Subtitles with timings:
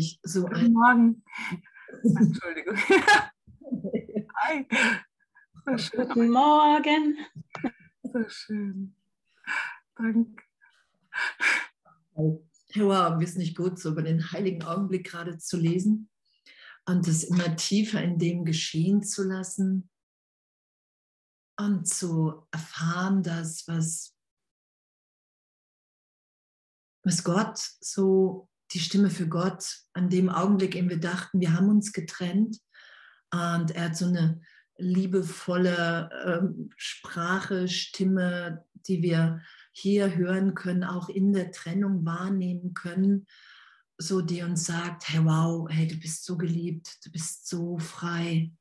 [0.00, 0.72] nicht so Guten ein.
[0.72, 1.24] Morgen.
[2.02, 2.76] Entschuldigung.
[4.38, 4.66] Hi.
[5.66, 6.08] So schön.
[6.08, 7.18] Guten Morgen.
[8.02, 8.96] So schön.
[9.96, 10.42] Danke.
[12.14, 16.08] Wow, ist nicht gut, so über den heiligen Augenblick gerade zu lesen
[16.86, 19.90] und es immer tiefer in dem geschehen zu lassen
[21.58, 24.16] und zu erfahren, dass was,
[27.02, 31.54] was Gott so, die Stimme für Gott, an dem Augenblick, in dem wir dachten, wir
[31.54, 32.58] haben uns getrennt.
[33.32, 34.40] Und er hat so eine
[34.76, 39.40] liebevolle ähm, Sprache, Stimme, die wir
[39.72, 43.26] hier hören können, auch in der Trennung wahrnehmen können,
[43.98, 48.52] so die uns sagt, hey wow, hey, du bist so geliebt, du bist so frei,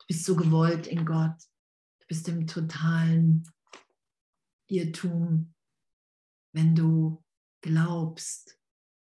[0.00, 1.36] du bist so gewollt in Gott,
[2.00, 3.48] du bist im totalen
[4.68, 5.54] Irrtum,
[6.52, 7.22] wenn du
[7.60, 8.58] glaubst,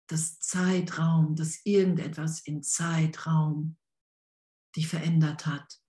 [0.08, 3.76] dass Zeitraum, dass irgendetwas in Zeitraum
[4.76, 5.80] dich verändert hat.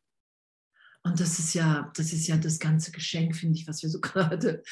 [1.04, 4.00] Und das ist ja, das ist ja das ganze Geschenk, finde ich, was wir so
[4.02, 4.64] gerade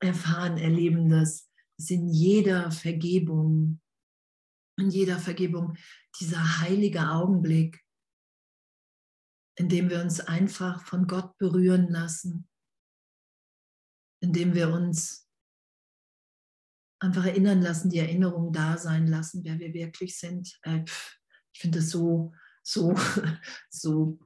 [0.00, 1.48] erfahren, erleben, dass
[1.88, 3.80] in jeder Vergebung,
[4.78, 5.76] in jeder Vergebung
[6.20, 7.82] dieser heilige Augenblick,
[9.58, 12.48] in dem wir uns einfach von Gott berühren lassen,
[14.20, 15.21] in dem wir uns
[17.02, 20.58] einfach erinnern lassen, die Erinnerung da sein lassen, wer wir wirklich sind.
[20.62, 20.84] Äh,
[21.52, 22.94] ich finde es so, so,
[23.70, 24.18] so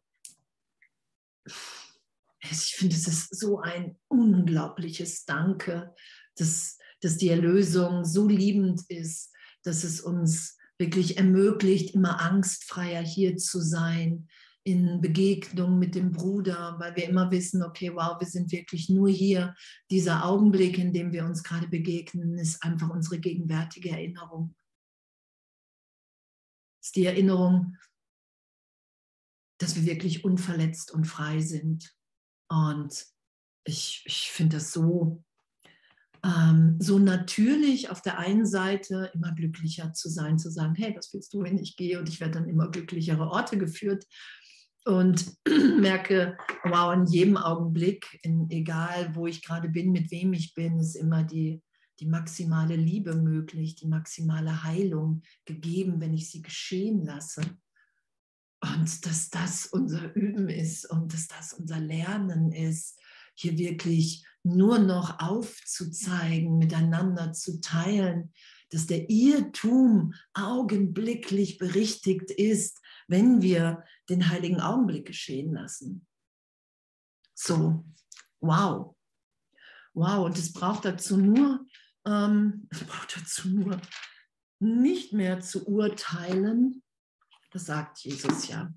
[2.43, 5.95] ich finde, es ist so ein unglaubliches Danke,
[6.37, 13.37] dass, dass die Erlösung so liebend ist, dass es uns wirklich ermöglicht, immer angstfreier hier
[13.37, 14.29] zu sein,
[14.67, 19.09] in Begegnung mit dem Bruder, weil wir immer wissen, okay, wow, wir sind wirklich nur
[19.09, 19.55] hier.
[19.93, 24.57] Dieser Augenblick, in dem wir uns gerade begegnen, ist einfach unsere gegenwärtige Erinnerung.
[26.83, 27.77] Ist die Erinnerung,
[29.59, 31.95] dass wir wirklich unverletzt und frei sind.
[32.49, 33.07] Und
[33.63, 35.23] ich, ich finde das so,
[36.25, 41.15] ähm, so natürlich auf der einen Seite immer glücklicher zu sein, zu sagen, hey, was
[41.15, 42.01] willst du, wenn ich gehe?
[42.01, 44.05] Und ich werde dann immer glücklichere Orte geführt
[44.87, 45.37] und
[45.81, 50.79] merke, wow, in jedem Augenblick, in, egal wo ich gerade bin, mit wem ich bin,
[50.79, 51.61] ist immer die,
[51.99, 57.43] die maximale Liebe möglich, die maximale Heilung gegeben, wenn ich sie geschehen lasse.
[58.63, 62.99] Und dass das unser Üben ist und dass das unser Lernen ist,
[63.35, 68.33] hier wirklich nur noch aufzuzeigen, miteinander zu teilen,
[68.71, 76.07] dass der Irrtum augenblicklich berichtigt ist, wenn wir den heiligen Augenblick geschehen lassen.
[77.35, 77.85] So,
[78.41, 78.97] wow.
[79.95, 81.67] Wow, und es braucht dazu nur,
[82.07, 83.81] ähm, es braucht dazu nur
[84.59, 86.83] nicht mehr zu urteilen,
[87.53, 88.73] das sagt Jesus ja.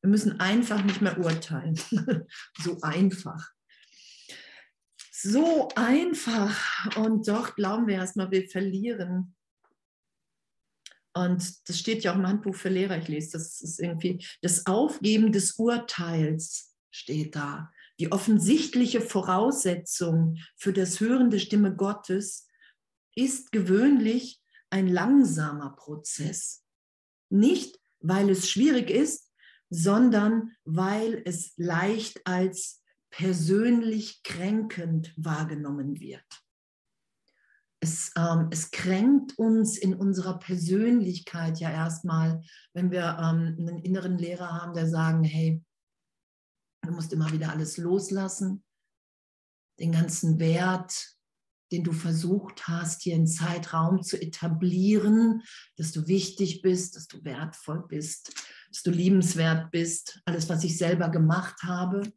[0.00, 1.78] Wir müssen einfach nicht mehr urteilen.
[2.58, 3.50] so einfach.
[5.10, 6.96] So einfach.
[6.96, 9.36] Und doch glauben wir erstmal, wir verlieren.
[11.14, 12.98] Und das steht ja auch im Handbuch für Lehrer.
[12.98, 17.70] Ich lese, das ist irgendwie das Aufgeben des Urteils steht da.
[17.98, 22.46] Die offensichtliche Voraussetzung für das Hören der Stimme Gottes
[23.14, 24.40] ist gewöhnlich
[24.70, 26.64] ein langsamer Prozess.
[27.28, 29.30] Nicht weil es schwierig ist,
[29.70, 36.24] sondern weil es leicht als persönlich kränkend wahrgenommen wird.
[37.82, 42.40] Es, ähm, es kränkt uns in unserer Persönlichkeit ja erstmal,
[42.74, 45.60] wenn wir ähm, einen inneren Lehrer haben, der sagen, hey,
[46.82, 48.62] du musst immer wieder alles loslassen,
[49.80, 51.16] den ganzen Wert,
[51.72, 55.42] den du versucht hast, hier in Zeitraum zu etablieren,
[55.76, 58.32] dass du wichtig bist, dass du wertvoll bist,
[58.70, 60.20] dass du liebenswert bist.
[60.24, 62.12] Alles, was ich selber gemacht habe,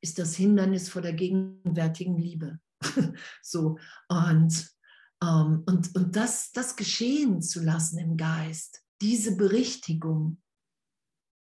[0.00, 2.58] ist das Hindernis vor der gegenwärtigen Liebe.
[3.42, 4.77] so, und,
[5.20, 10.40] und, und das, das geschehen zu lassen im Geist, diese Berichtigung,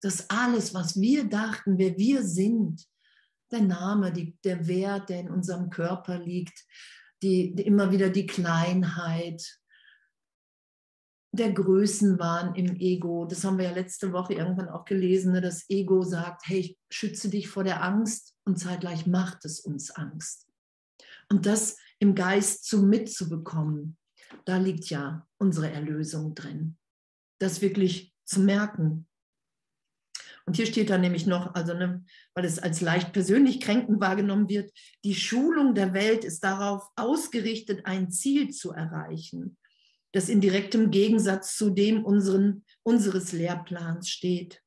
[0.00, 2.84] dass alles, was wir dachten, wer wir sind,
[3.52, 6.64] der Name, die, der Wert, der in unserem Körper liegt,
[7.22, 9.60] die, die immer wieder die Kleinheit,
[11.34, 13.24] der Größenwahn im Ego.
[13.24, 15.32] Das haben wir ja letzte Woche irgendwann auch gelesen.
[15.32, 15.40] Ne?
[15.40, 19.90] Das Ego sagt, hey, ich schütze dich vor der Angst und zeitgleich macht es uns
[19.90, 20.51] Angst.
[21.32, 23.96] Und das im Geist zu mitzubekommen,
[24.44, 26.76] da liegt ja unsere Erlösung drin.
[27.40, 29.08] Das wirklich zu merken.
[30.44, 34.50] Und hier steht dann nämlich noch, also ne, weil es als leicht persönlich kränkend wahrgenommen
[34.50, 34.72] wird,
[35.04, 39.56] die Schulung der Welt ist darauf ausgerichtet, ein Ziel zu erreichen,
[40.12, 44.61] das in direktem Gegensatz zu dem unseren, unseres Lehrplans steht.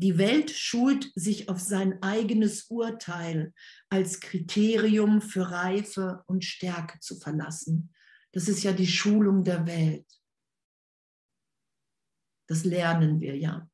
[0.00, 3.52] Die Welt schult sich auf sein eigenes Urteil
[3.90, 7.92] als Kriterium für Reife und Stärke zu verlassen.
[8.32, 10.06] Das ist ja die Schulung der Welt.
[12.48, 13.68] Das lernen wir ja.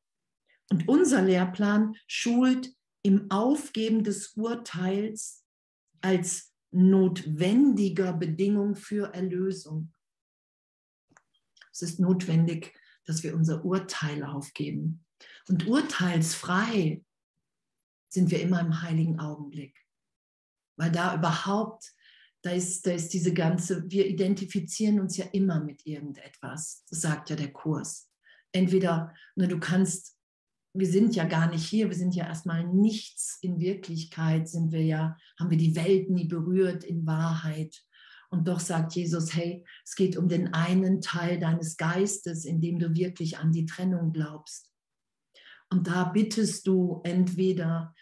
[0.69, 5.45] Und unser Lehrplan schult im Aufgeben des Urteils
[6.01, 9.93] als notwendiger Bedingung für Erlösung.
[11.71, 15.05] Es ist notwendig, dass wir unser Urteil aufgeben.
[15.47, 17.03] Und urteilsfrei
[18.09, 19.85] sind wir immer im heiligen Augenblick.
[20.77, 21.93] Weil da überhaupt,
[22.41, 26.83] da ist, da ist diese ganze, wir identifizieren uns ja immer mit irgendetwas.
[26.89, 28.09] Sagt ja der Kurs.
[28.51, 30.17] Entweder, ne, du kannst
[30.79, 33.39] wir sind ja gar nicht hier, wir sind ja erstmal nichts.
[33.41, 37.83] In Wirklichkeit sind wir ja, haben wir die Welt nie berührt in Wahrheit.
[38.29, 42.77] Und doch sagt Jesus, hey, es geht um den einen Teil deines Geistes, in dem
[42.77, 44.66] du wirklich an die Trennung glaubst.
[45.69, 47.93] Und da bittest du entweder,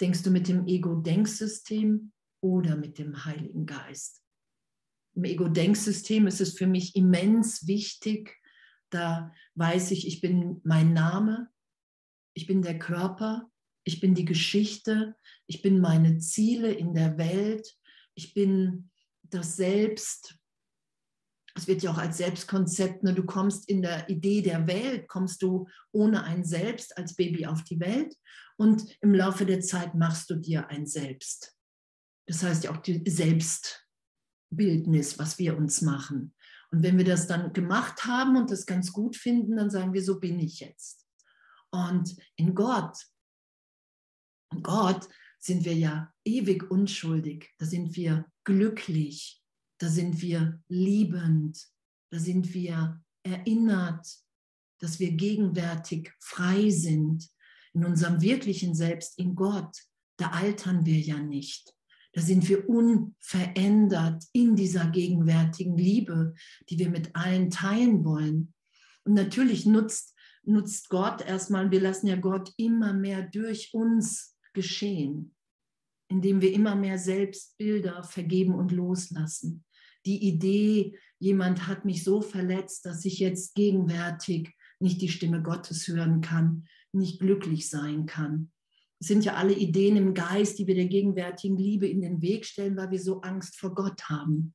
[0.00, 4.22] denkst du mit dem Ego-Denksystem oder mit dem Heiligen Geist.
[5.14, 8.38] Im Ego-Denksystem ist es für mich immens wichtig,
[8.90, 11.48] da weiß ich, ich bin mein Name,
[12.34, 13.50] ich bin der Körper,
[13.84, 15.16] ich bin die Geschichte,
[15.46, 17.76] ich bin meine Ziele in der Welt,
[18.14, 18.90] ich bin
[19.22, 20.38] das Selbst.
[21.54, 23.12] Es wird ja auch als Selbstkonzept, ne?
[23.12, 27.62] du kommst in der Idee der Welt, kommst du ohne ein Selbst als Baby auf
[27.64, 28.16] die Welt
[28.56, 31.54] und im Laufe der Zeit machst du dir ein Selbst.
[32.26, 36.34] Das heißt ja auch die Selbstbildnis, was wir uns machen.
[36.70, 40.02] Und wenn wir das dann gemacht haben und das ganz gut finden, dann sagen wir,
[40.02, 41.06] so bin ich jetzt.
[41.70, 42.96] Und in Gott,
[44.52, 45.08] in Gott
[45.38, 47.52] sind wir ja ewig unschuldig.
[47.58, 49.41] Da sind wir glücklich.
[49.82, 51.66] Da sind wir liebend.
[52.12, 54.06] Da sind wir erinnert,
[54.78, 57.28] dass wir gegenwärtig frei sind.
[57.74, 59.76] In unserem wirklichen Selbst, in Gott,
[60.18, 61.74] da altern wir ja nicht.
[62.12, 66.34] Da sind wir unverändert in dieser gegenwärtigen Liebe,
[66.68, 68.54] die wir mit allen teilen wollen.
[69.02, 70.14] Und natürlich nutzt
[70.44, 75.34] nutzt Gott erstmal, wir lassen ja Gott immer mehr durch uns geschehen,
[76.08, 79.64] indem wir immer mehr Selbstbilder vergeben und loslassen.
[80.06, 85.86] Die Idee, jemand hat mich so verletzt, dass ich jetzt gegenwärtig nicht die Stimme Gottes
[85.88, 88.50] hören kann, nicht glücklich sein kann.
[89.00, 92.46] Es sind ja alle Ideen im Geist, die wir der gegenwärtigen Liebe in den Weg
[92.46, 94.54] stellen, weil wir so Angst vor Gott haben.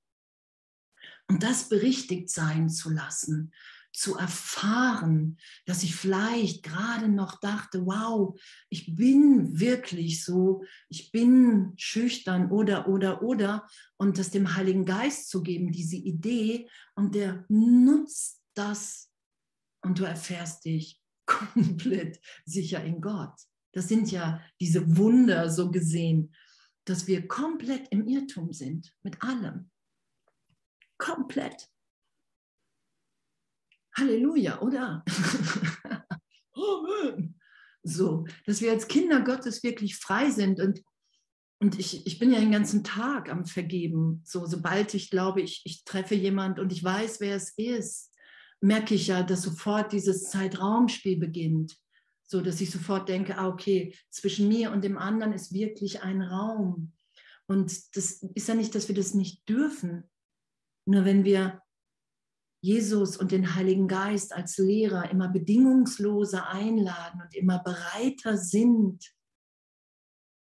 [1.29, 3.51] Und das berichtigt sein zu lassen,
[3.97, 8.39] zu erfahren, dass ich vielleicht gerade noch dachte, wow,
[8.69, 13.67] ich bin wirklich so, ich bin schüchtern oder, oder, oder,
[13.97, 19.09] und das dem Heiligen Geist zu geben, diese Idee, und der nutzt das
[19.81, 23.33] und du erfährst dich komplett sicher in Gott.
[23.73, 26.35] Das sind ja diese Wunder so gesehen,
[26.85, 29.71] dass wir komplett im Irrtum sind mit allem.
[30.99, 31.67] Komplett.
[33.97, 35.03] Halleluja, oder?
[37.83, 40.81] so, dass wir als Kinder Gottes wirklich frei sind und
[41.59, 44.21] und ich, ich bin ja den ganzen Tag am Vergeben.
[44.23, 48.13] So, sobald ich glaube, ich, ich treffe jemand und ich weiß, wer es ist,
[48.61, 51.75] merke ich ja, dass sofort dieses Zeitraumspiel beginnt.
[52.23, 56.21] So, dass ich sofort denke, ah, okay, zwischen mir und dem anderen ist wirklich ein
[56.21, 56.93] Raum.
[57.47, 60.03] Und das ist ja nicht, dass wir das nicht dürfen.
[60.85, 61.61] Nur wenn wir
[62.61, 69.13] Jesus und den Heiligen Geist als Lehrer immer bedingungsloser einladen und immer bereiter sind,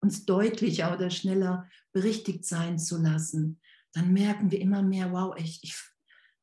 [0.01, 3.59] uns deutlicher oder schneller berichtigt sein zu lassen,
[3.93, 5.75] dann merken wir immer mehr, wow, ich, ich,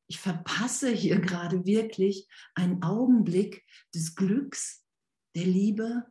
[0.07, 3.63] ich verpasse hier gerade wirklich einen Augenblick
[3.95, 4.83] des Glücks,
[5.35, 6.05] der Liebe,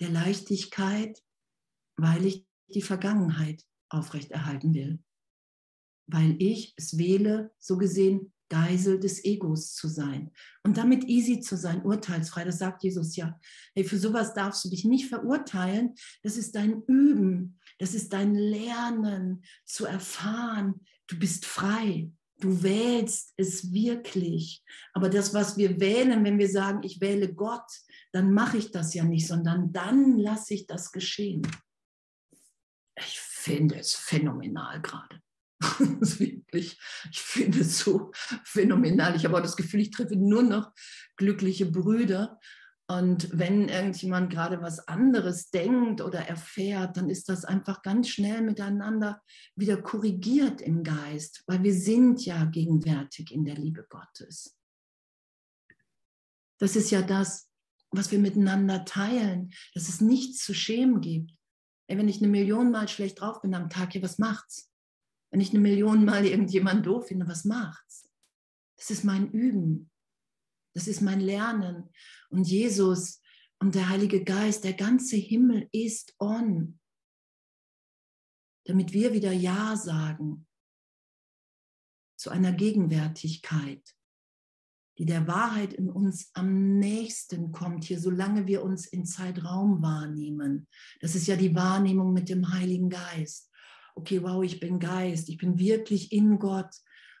[0.00, 1.22] der Leichtigkeit,
[1.96, 5.02] weil ich die Vergangenheit aufrechterhalten will.
[6.06, 10.30] Weil ich es wähle, so gesehen, Geisel des Egos zu sein
[10.62, 12.44] und damit easy zu sein, urteilsfrei.
[12.44, 13.38] Das sagt Jesus ja.
[13.74, 15.94] Hey, für sowas darfst du dich nicht verurteilen.
[16.22, 20.80] Das ist dein Üben, das ist dein Lernen zu erfahren.
[21.06, 22.10] Du bist frei.
[22.40, 24.62] Du wählst es wirklich.
[24.92, 27.68] Aber das, was wir wählen, wenn wir sagen, ich wähle Gott,
[28.12, 31.42] dann mache ich das ja nicht, sondern dann lasse ich das geschehen.
[32.96, 35.20] Ich finde es phänomenal gerade.
[35.80, 36.78] Wirklich,
[37.10, 38.12] ich finde es so
[38.44, 39.16] phänomenal.
[39.16, 40.72] Ich habe auch das Gefühl, ich treffe nur noch
[41.16, 42.38] glückliche Brüder.
[42.90, 48.40] Und wenn irgendjemand gerade was anderes denkt oder erfährt, dann ist das einfach ganz schnell
[48.40, 49.20] miteinander
[49.56, 54.56] wieder korrigiert im Geist, weil wir sind ja gegenwärtig in der Liebe Gottes.
[56.58, 57.50] Das ist ja das,
[57.90, 61.32] was wir miteinander teilen, dass es nichts zu schämen gibt.
[61.88, 64.70] Ey, wenn ich eine Million Mal schlecht drauf bin am Tag, ja, was macht's?
[65.30, 68.10] Wenn ich eine Million Mal irgendjemand doof finde, was macht's?
[68.76, 69.90] Das ist mein Üben.
[70.74, 71.90] Das ist mein Lernen.
[72.30, 73.20] Und Jesus
[73.58, 76.78] und der Heilige Geist, der ganze Himmel ist on,
[78.64, 80.46] damit wir wieder Ja sagen
[82.16, 83.82] zu einer Gegenwärtigkeit,
[84.98, 90.68] die der Wahrheit in uns am nächsten kommt, hier, solange wir uns in Zeitraum wahrnehmen.
[91.00, 93.50] Das ist ja die Wahrnehmung mit dem Heiligen Geist.
[93.98, 96.72] Okay, wow, ich bin Geist, ich bin wirklich in Gott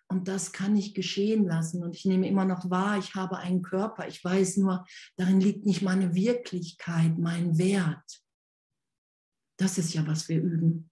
[0.06, 1.82] und das kann ich geschehen lassen.
[1.82, 4.06] Und ich nehme immer noch wahr, ich habe einen Körper.
[4.06, 8.22] Ich weiß nur, darin liegt nicht meine Wirklichkeit, mein Wert.
[9.58, 10.88] Das ist ja, was wir üben.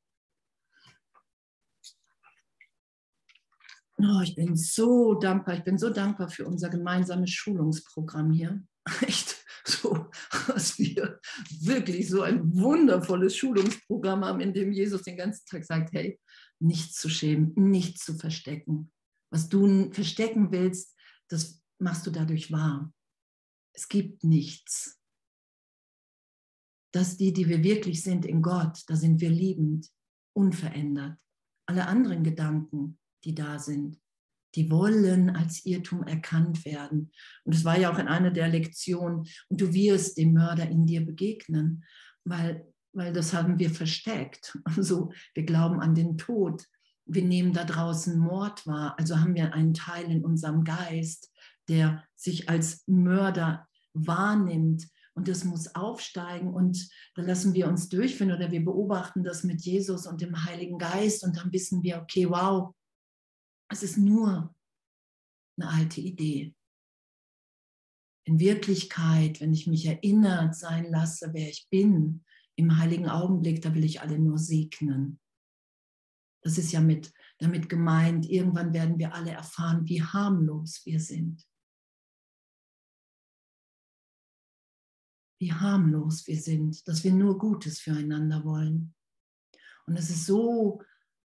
[3.98, 5.54] Oh, ich bin so dankbar.
[5.54, 8.66] Ich bin so dankbar für unser gemeinsames Schulungsprogramm hier.
[9.02, 10.08] Echt so,
[10.46, 11.20] dass wir
[11.60, 16.20] wirklich so ein wundervolles Schulungsprogramm haben, in dem Jesus den ganzen Tag sagt, hey,
[16.60, 18.92] nichts zu schämen, nichts zu verstecken,
[19.30, 20.94] was du verstecken willst,
[21.28, 22.92] das machst du dadurch wahr.
[23.74, 24.98] Es gibt nichts.
[26.94, 29.90] Das die, die wir wirklich sind in Gott, da sind wir liebend,
[30.34, 31.18] unverändert.
[31.68, 34.00] Alle anderen Gedanken, die da sind,
[34.56, 37.12] die wollen als Irrtum erkannt werden.
[37.44, 40.86] Und es war ja auch in einer der Lektionen, und du wirst dem Mörder in
[40.86, 41.84] dir begegnen,
[42.24, 44.58] weil, weil das haben wir versteckt.
[44.64, 46.64] Also wir glauben an den Tod,
[47.04, 51.30] wir nehmen da draußen Mord wahr, also haben wir einen Teil in unserem Geist,
[51.68, 54.88] der sich als Mörder wahrnimmt.
[55.14, 59.62] Und das muss aufsteigen und da lassen wir uns durchführen oder wir beobachten das mit
[59.62, 62.74] Jesus und dem Heiligen Geist und dann wissen wir, okay, wow,
[63.68, 64.54] es ist nur
[65.58, 66.54] eine alte Idee.
[68.24, 72.24] In Wirklichkeit, wenn ich mich erinnert sein lasse, wer ich bin,
[72.56, 75.20] im heiligen Augenblick, da will ich alle nur segnen.
[76.42, 81.46] Das ist ja mit, damit gemeint, irgendwann werden wir alle erfahren, wie harmlos wir sind.
[85.38, 88.94] Wie harmlos wir sind, dass wir nur Gutes füreinander wollen.
[89.86, 90.82] Und es ist so,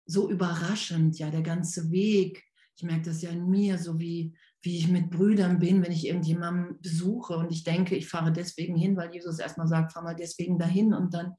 [0.06, 2.44] so überraschend, ja, der ganze Weg.
[2.76, 6.08] Ich merke das ja in mir, so wie, wie ich mit Brüdern bin, wenn ich
[6.08, 10.16] irgendjemanden besuche und ich denke, ich fahre deswegen hin, weil Jesus erstmal sagt, fahr mal
[10.16, 11.36] deswegen dahin und dann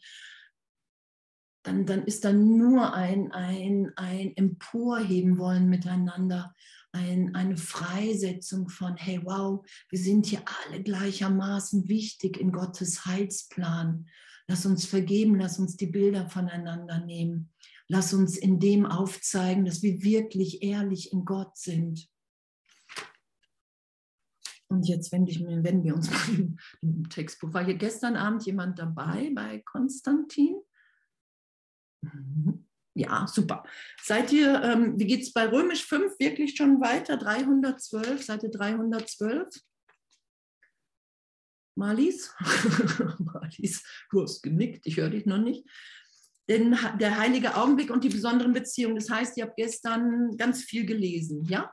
[1.64, 6.54] dann, dann ist da nur ein, ein, ein Emporheben wollen miteinander,
[6.92, 14.06] ein, eine Freisetzung von, hey, wow, wir sind hier alle gleichermaßen wichtig in Gottes Heilsplan.
[14.46, 17.50] Lass uns vergeben, lass uns die Bilder voneinander nehmen.
[17.88, 22.08] Lass uns in dem aufzeigen, dass wir wirklich ehrlich in Gott sind.
[24.68, 27.52] Und jetzt wende, ich, wenden wir uns mal im Textbuch.
[27.52, 30.56] War hier gestern Abend jemand dabei bei Konstantin?
[32.02, 32.66] Mhm.
[32.96, 33.64] Ja, super.
[34.00, 37.16] Seid ihr, ähm, wie geht es bei Römisch 5 wirklich schon weiter?
[37.16, 39.48] 312, Seite 312?
[41.76, 42.32] Marlies?
[43.18, 45.68] Marlies, du hast genickt, ich höre dich noch nicht.
[46.48, 50.84] Denn der heilige Augenblick und die besonderen Beziehungen, das heißt, ihr habt gestern ganz viel
[50.84, 51.72] gelesen, ja?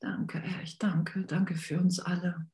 [0.00, 2.46] Danke, Herr, ich danke, danke für uns alle.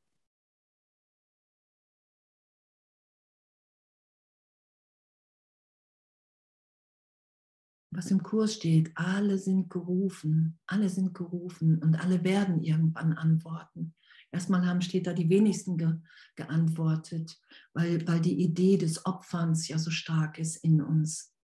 [7.93, 13.95] Was im Kurs steht, alle sind gerufen, alle sind gerufen und alle werden irgendwann antworten.
[14.31, 15.95] Erstmal haben steht da die wenigsten ge,
[16.37, 17.41] geantwortet,
[17.73, 21.35] weil, weil die Idee des Opferns ja so stark ist in uns.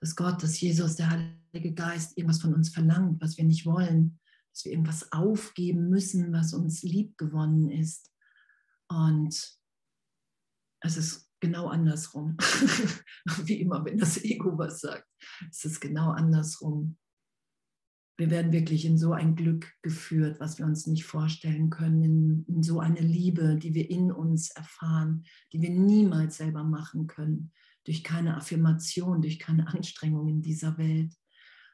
[0.00, 4.20] Dass Gott, dass Jesus, der Heilige Geist irgendwas von uns verlangt, was wir nicht wollen
[4.54, 8.12] dass wir irgendwas aufgeben müssen, was uns lieb gewonnen ist.
[8.88, 9.58] Und
[10.80, 12.36] es ist genau andersrum.
[13.44, 15.08] Wie immer, wenn das Ego was sagt,
[15.50, 16.96] es ist genau andersrum.
[18.16, 22.62] Wir werden wirklich in so ein Glück geführt, was wir uns nicht vorstellen können, in
[22.62, 27.52] so eine Liebe, die wir in uns erfahren, die wir niemals selber machen können,
[27.84, 31.12] durch keine Affirmation, durch keine Anstrengung in dieser Welt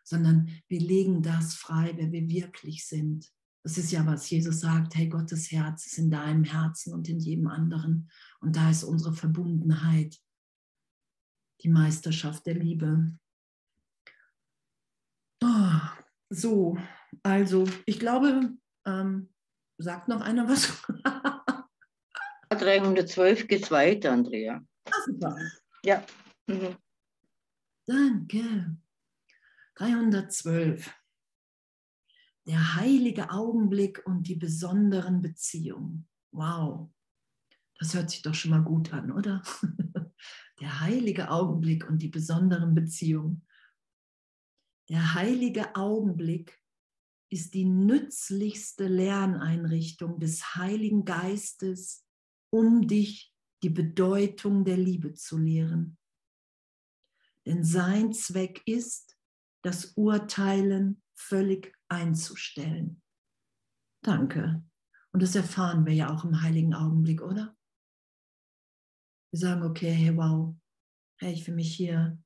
[0.02, 3.30] sondern wir legen das frei, wer wir wirklich sind.
[3.62, 7.18] Das ist ja, was Jesus sagt, hey, Gottes Herz ist in deinem Herzen und in
[7.18, 8.10] jedem anderen.
[8.40, 10.18] Und da ist unsere Verbundenheit,
[11.62, 13.18] die Meisterschaft der Liebe.
[15.42, 15.80] Oh,
[16.30, 16.78] so,
[17.22, 19.28] also ich glaube, ähm,
[19.78, 20.72] sagt noch einer was?
[22.50, 24.64] 312 geht weiter, Andrea.
[24.86, 25.36] Ah, super.
[25.84, 26.04] Ja.
[26.46, 26.76] Mhm.
[27.86, 28.76] Danke.
[29.76, 30.92] 312.
[32.50, 36.08] Der heilige Augenblick und die besonderen Beziehungen.
[36.32, 36.90] Wow.
[37.78, 39.40] Das hört sich doch schon mal gut an, oder?
[40.58, 43.46] Der heilige Augenblick und die besonderen Beziehungen.
[44.88, 46.60] Der heilige Augenblick
[47.28, 52.04] ist die nützlichste Lerneinrichtung des Heiligen Geistes,
[52.52, 55.98] um dich die Bedeutung der Liebe zu lehren.
[57.46, 59.16] Denn sein Zweck ist,
[59.62, 63.02] das Urteilen völlig einzustellen.
[64.02, 64.64] Danke.
[65.12, 67.56] Und das erfahren wir ja auch im heiligen Augenblick, oder?
[69.32, 70.56] Wir sagen, okay, hey, wow,
[71.20, 72.18] hey, ich will mich hier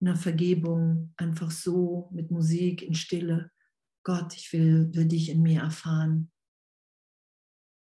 [0.00, 3.50] in der Vergebung einfach so mit Musik in Stille.
[4.04, 6.30] Gott, ich will, will dich in mir erfahren.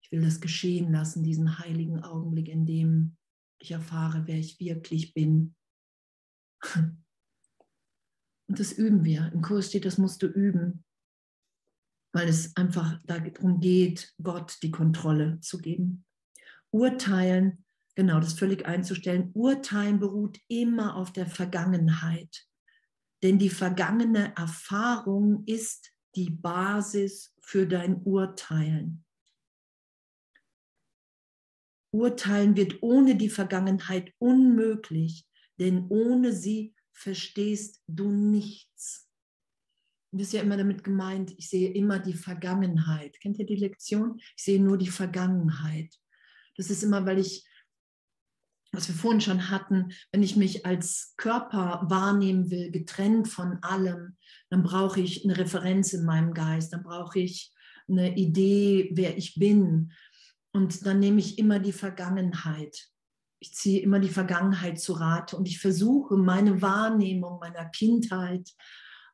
[0.02, 3.16] Ich will das geschehen lassen, diesen heiligen Augenblick, in dem
[3.60, 5.54] ich erfahre, wer ich wirklich bin.
[8.48, 9.30] Und das üben wir.
[9.32, 10.84] Im Kurs steht, das musst du üben,
[12.12, 16.06] weil es einfach darum geht, Gott die Kontrolle zu geben.
[16.70, 17.64] Urteilen,
[17.94, 19.30] genau, das völlig einzustellen.
[19.34, 22.46] Urteilen beruht immer auf der Vergangenheit.
[23.22, 29.04] Denn die vergangene Erfahrung ist die Basis für dein Urteilen.
[31.90, 35.26] Urteilen wird ohne die Vergangenheit unmöglich,
[35.58, 39.08] denn ohne sie verstehst du nichts.
[40.10, 43.20] Und das ist ja immer damit gemeint, ich sehe immer die Vergangenheit.
[43.20, 44.18] Kennt ihr die Lektion?
[44.36, 45.94] Ich sehe nur die Vergangenheit.
[46.56, 47.46] Das ist immer, weil ich,
[48.72, 54.16] was wir vorhin schon hatten, wenn ich mich als Körper wahrnehmen will, getrennt von allem,
[54.50, 57.52] dann brauche ich eine Referenz in meinem Geist, dann brauche ich
[57.86, 59.92] eine Idee, wer ich bin.
[60.52, 62.90] Und dann nehme ich immer die Vergangenheit
[63.40, 68.50] ich ziehe immer die Vergangenheit zu Rate und ich versuche meine Wahrnehmung meiner Kindheit,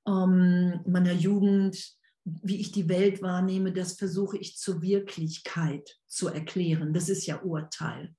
[0.07, 6.95] ähm, meiner Jugend, wie ich die Welt wahrnehme, das versuche ich zur Wirklichkeit zu erklären.
[6.95, 8.15] Das ist ja Urteil.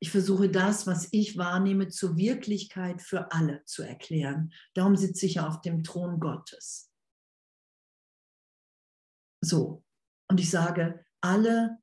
[0.00, 4.52] Ich versuche das, was ich wahrnehme, zur Wirklichkeit für alle zu erklären.
[4.74, 6.90] Darum sitze ich ja auf dem Thron Gottes.
[9.40, 9.84] So,
[10.28, 11.78] und ich sage, alle,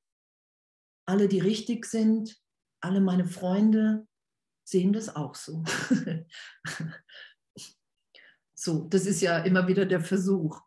[1.08, 2.38] alle, die richtig sind,
[2.82, 4.08] alle meine Freunde
[4.64, 5.64] sehen das auch so.
[8.54, 10.62] so, das ist ja immer wieder der Versuch.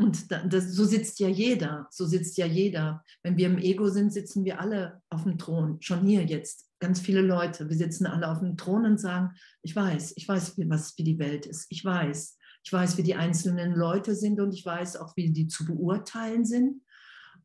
[0.00, 3.04] Und das, so sitzt ja jeder, so sitzt ja jeder.
[3.24, 7.00] Wenn wir im Ego sind, sitzen wir alle auf dem Thron, schon hier jetzt, ganz
[7.00, 7.68] viele Leute.
[7.68, 11.18] Wir sitzen alle auf dem Thron und sagen, ich weiß, ich weiß, was wie die
[11.18, 11.66] Welt ist.
[11.70, 15.48] Ich weiß, ich weiß, wie die einzelnen Leute sind und ich weiß auch, wie die
[15.48, 16.82] zu beurteilen sind.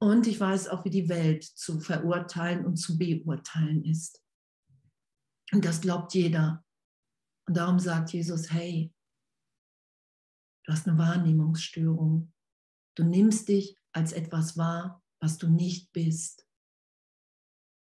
[0.03, 4.21] Und ich weiß auch, wie die Welt zu verurteilen und zu beurteilen ist.
[5.53, 6.61] Und das glaubt jeder.
[7.47, 8.93] Und darum sagt Jesus, hey,
[10.65, 12.33] du hast eine Wahrnehmungsstörung.
[12.95, 16.45] Du nimmst dich als etwas wahr, was du nicht bist.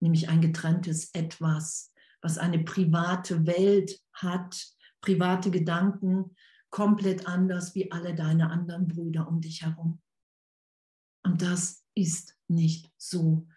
[0.01, 6.36] Nämlich ein getrenntes Etwas, was eine private Welt hat, private Gedanken,
[6.69, 10.01] komplett anders wie alle deine anderen Brüder um dich herum.
[11.23, 13.47] Und das ist nicht so.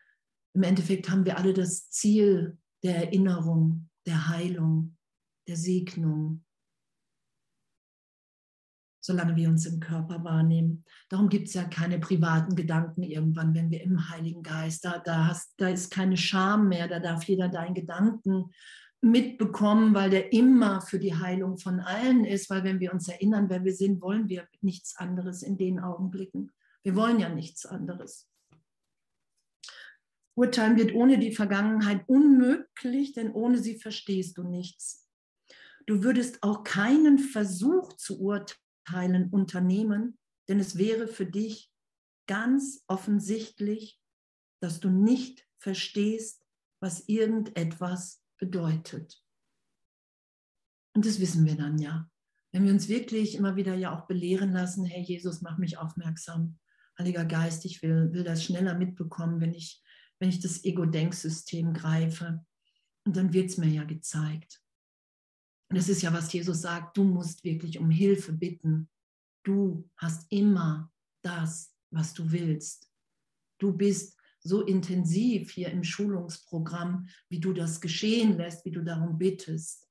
[0.55, 4.96] Im Endeffekt haben wir alle das Ziel der Erinnerung, der Heilung,
[5.48, 6.44] der Segnung,
[9.05, 10.85] solange wir uns im Körper wahrnehmen.
[11.09, 15.26] Darum gibt es ja keine privaten Gedanken irgendwann, wenn wir im Heiligen Geist, da, da,
[15.26, 18.50] hast, da ist keine Scham mehr, da darf jeder deinen Gedanken
[19.00, 23.50] mitbekommen, weil der immer für die Heilung von allen ist, weil wenn wir uns erinnern,
[23.50, 26.52] wer wir sind, wollen wir nichts anderes in den Augenblicken.
[26.85, 28.28] Wir wollen ja nichts anderes.
[30.35, 35.09] Urteilen wird ohne die Vergangenheit unmöglich, denn ohne sie verstehst du nichts.
[35.87, 40.18] Du würdest auch keinen Versuch zu urteilen unternehmen,
[40.49, 41.71] denn es wäre für dich
[42.27, 44.01] ganz offensichtlich,
[44.61, 46.47] dass du nicht verstehst,
[46.81, 49.23] was irgendetwas bedeutet.
[50.95, 52.09] Und das wissen wir dann ja.
[52.53, 56.59] Wenn wir uns wirklich immer wieder ja auch belehren lassen, hey Jesus, mach mich aufmerksam.
[56.99, 59.83] Heiliger Geist, ich will, will das schneller mitbekommen, wenn ich
[60.22, 62.46] wenn ich das Ego-Denksystem greife.
[63.04, 64.62] Und dann wird es mir ja gezeigt.
[65.68, 68.88] Und das ist ja, was Jesus sagt, du musst wirklich um Hilfe bitten.
[69.42, 72.88] Du hast immer das was du willst.
[73.58, 79.18] Du bist so intensiv hier im Schulungsprogramm, wie du das geschehen lässt, wie du darum
[79.18, 79.88] bittest.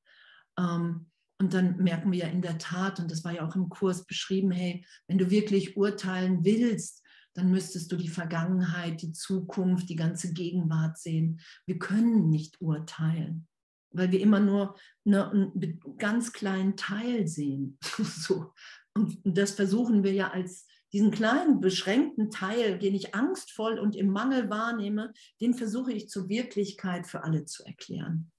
[0.58, 3.70] Ähm, und dann merken wir ja in der Tat, und das war ja auch im
[3.70, 7.01] Kurs beschrieben, hey, wenn du wirklich urteilen willst,
[7.34, 11.40] dann müsstest du die Vergangenheit, die Zukunft, die ganze Gegenwart sehen.
[11.66, 13.48] Wir können nicht urteilen,
[13.92, 17.78] weil wir immer nur einen ganz kleinen Teil sehen.
[17.84, 18.54] so.
[18.94, 24.10] Und das versuchen wir ja als diesen kleinen, beschränkten Teil, den ich angstvoll und im
[24.10, 28.32] Mangel wahrnehme, den versuche ich zur Wirklichkeit für alle zu erklären.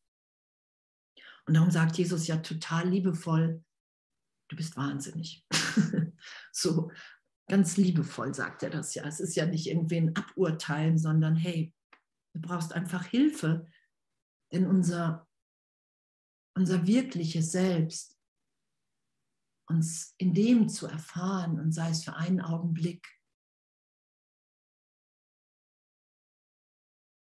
[1.46, 3.64] Und darum sagt Jesus ja total liebevoll,
[4.48, 5.46] du bist wahnsinnig.
[6.52, 6.90] so
[7.48, 9.05] ganz liebevoll sagt er das ja.
[9.05, 11.74] Es ist ja nicht irgendwie ein Aburteilen, sondern hey,
[12.35, 13.66] du brauchst einfach Hilfe,
[14.52, 15.28] denn unser,
[16.57, 18.18] unser wirkliches Selbst
[19.68, 23.07] uns in dem zu erfahren und sei es für einen Augenblick,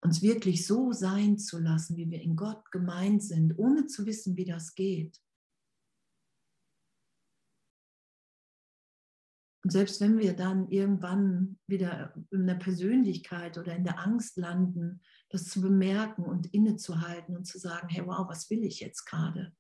[0.03, 4.37] uns wirklich so sein zu lassen, wie wir in Gott gemeint sind, ohne zu wissen,
[4.37, 5.24] wie das geht.
[9.65, 15.01] Und selbst wenn wir dann irgendwann wieder in der Persönlichkeit oder in der Angst landen,
[15.31, 19.57] das zu bemerken und innezuhalten und zu sagen, hey, wow, was will ich jetzt gerade?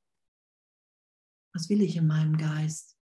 [1.55, 2.99] Was will ich in meinem Geist?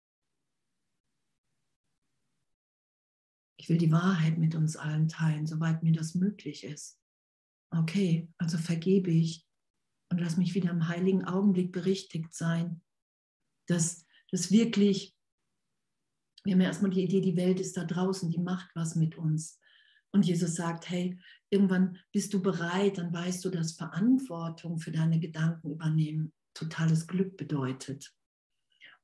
[3.58, 7.00] Ich will die Wahrheit mit uns allen teilen, soweit mir das möglich ist.
[7.70, 9.44] Okay, also vergebe ich
[10.10, 12.80] und lass mich wieder im heiligen Augenblick berichtigt sein,
[13.66, 15.16] dass das wirklich,
[16.44, 19.16] wir haben ja erstmal die Idee, die Welt ist da draußen, die macht was mit
[19.16, 19.58] uns.
[20.12, 21.18] Und Jesus sagt, hey,
[21.50, 27.36] irgendwann bist du bereit, dann weißt du, dass Verantwortung für deine Gedanken übernehmen totales Glück
[27.36, 28.14] bedeutet.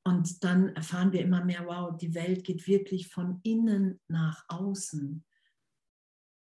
[0.03, 5.25] Und dann erfahren wir immer mehr, wow, die Welt geht wirklich von innen nach außen.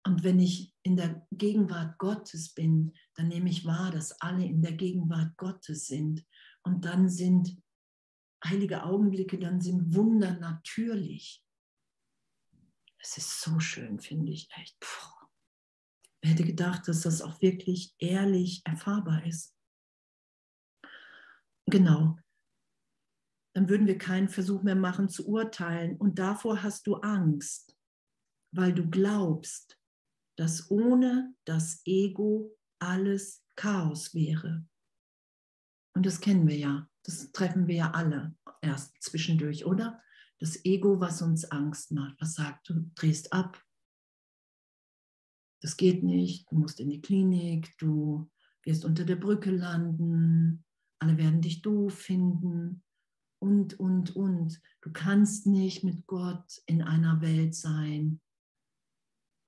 [0.06, 4.62] Und wenn ich in der Gegenwart Gottes bin, dann nehme ich wahr, dass alle in
[4.62, 6.26] der Gegenwart Gottes sind.
[6.64, 7.58] Und dann sind
[8.44, 11.44] heilige Augenblicke, dann sind Wunder natürlich.
[13.00, 14.80] Es ist so schön, finde ich echt.
[14.80, 15.28] Puh.
[16.22, 19.54] Wer hätte gedacht, dass das auch wirklich ehrlich erfahrbar ist?
[21.66, 22.18] Genau
[23.54, 25.98] dann würden wir keinen Versuch mehr machen zu urteilen.
[25.98, 27.78] Und davor hast du Angst,
[28.52, 29.80] weil du glaubst,
[30.38, 34.66] dass ohne das Ego alles Chaos wäre.
[35.96, 40.02] Und das kennen wir ja, das treffen wir ja alle erst zwischendurch, oder?
[40.40, 43.62] Das Ego, was uns Angst macht, was sagt, du drehst ab,
[45.62, 48.30] das geht nicht, du musst in die Klinik, du
[48.64, 50.66] wirst unter der Brücke landen,
[51.00, 52.84] alle werden dich doof finden,
[53.44, 54.62] und, und, und.
[54.82, 58.22] Du kannst nicht mit Gott in einer Welt sein.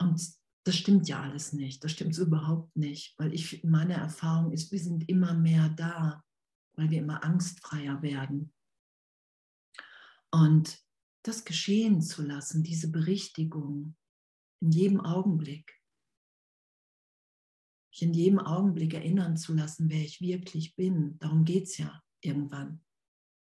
[0.01, 0.21] Und
[0.65, 1.81] das stimmt ja alles nicht.
[1.81, 6.24] Das stimmt überhaupt nicht, weil ich, meine Erfahrung ist, wir sind immer mehr da,
[6.77, 8.53] weil wir immer angstfreier werden.
[10.31, 10.79] Und
[11.23, 13.95] das geschehen zu lassen, diese Berichtigung
[14.61, 15.81] in jedem Augenblick,
[17.91, 22.01] mich in jedem Augenblick erinnern zu lassen, wer ich wirklich bin, darum geht es ja
[22.21, 22.85] irgendwann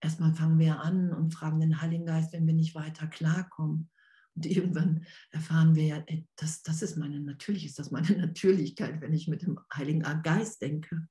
[0.03, 3.89] erstmal fangen wir an und fragen den Heiligen Geist, wenn wir nicht weiter klarkommen.
[4.35, 6.05] Und irgendwann erfahren wir ja,
[6.37, 10.61] das, das ist meine natürlich ist das meine Natürlichkeit, wenn ich mit dem Heiligen Geist
[10.61, 11.09] denke.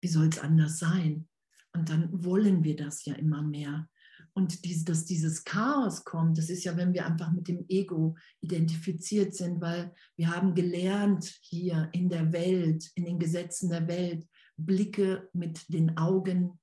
[0.00, 1.28] Wie soll es anders sein?
[1.72, 3.88] Und dann wollen wir das ja immer mehr.
[4.34, 8.16] Und dies, dass dieses Chaos kommt, das ist ja, wenn wir einfach mit dem Ego
[8.40, 14.26] identifiziert sind, weil wir haben gelernt hier in der Welt, in den Gesetzen der Welt,
[14.56, 16.58] Blicke mit den Augen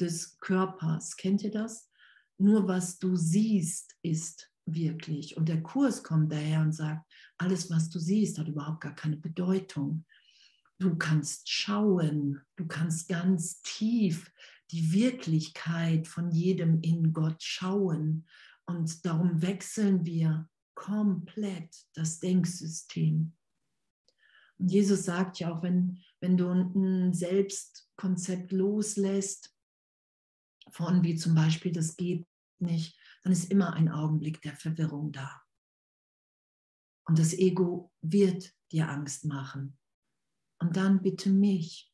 [0.00, 1.16] des Körpers.
[1.16, 1.90] Kennt ihr das?
[2.38, 5.36] Nur was du siehst, ist wirklich.
[5.36, 7.04] Und der Kurs kommt daher und sagt,
[7.38, 10.04] alles, was du siehst, hat überhaupt gar keine Bedeutung.
[10.80, 14.30] Du kannst schauen, du kannst ganz tief
[14.70, 18.26] die Wirklichkeit von jedem in Gott schauen.
[18.66, 23.32] Und darum wechseln wir komplett das Denksystem.
[24.58, 29.54] Und Jesus sagt ja auch, wenn, wenn du ein Selbstkonzept loslässt,
[30.70, 32.26] von wie zum Beispiel, das geht
[32.58, 35.42] nicht, dann ist immer ein Augenblick der Verwirrung da.
[37.06, 39.77] Und das Ego wird dir Angst machen.
[40.60, 41.92] Und dann bitte mich.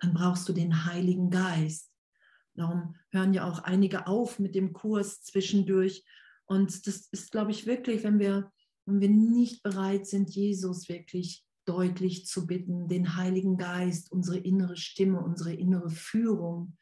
[0.00, 1.90] Dann brauchst du den Heiligen Geist.
[2.54, 6.04] Darum hören ja auch einige auf mit dem Kurs zwischendurch.
[6.46, 8.52] Und das ist, glaube ich, wirklich, wenn wir,
[8.86, 14.76] wenn wir nicht bereit sind, Jesus wirklich deutlich zu bitten, den Heiligen Geist, unsere innere
[14.76, 16.76] Stimme, unsere innere Führung,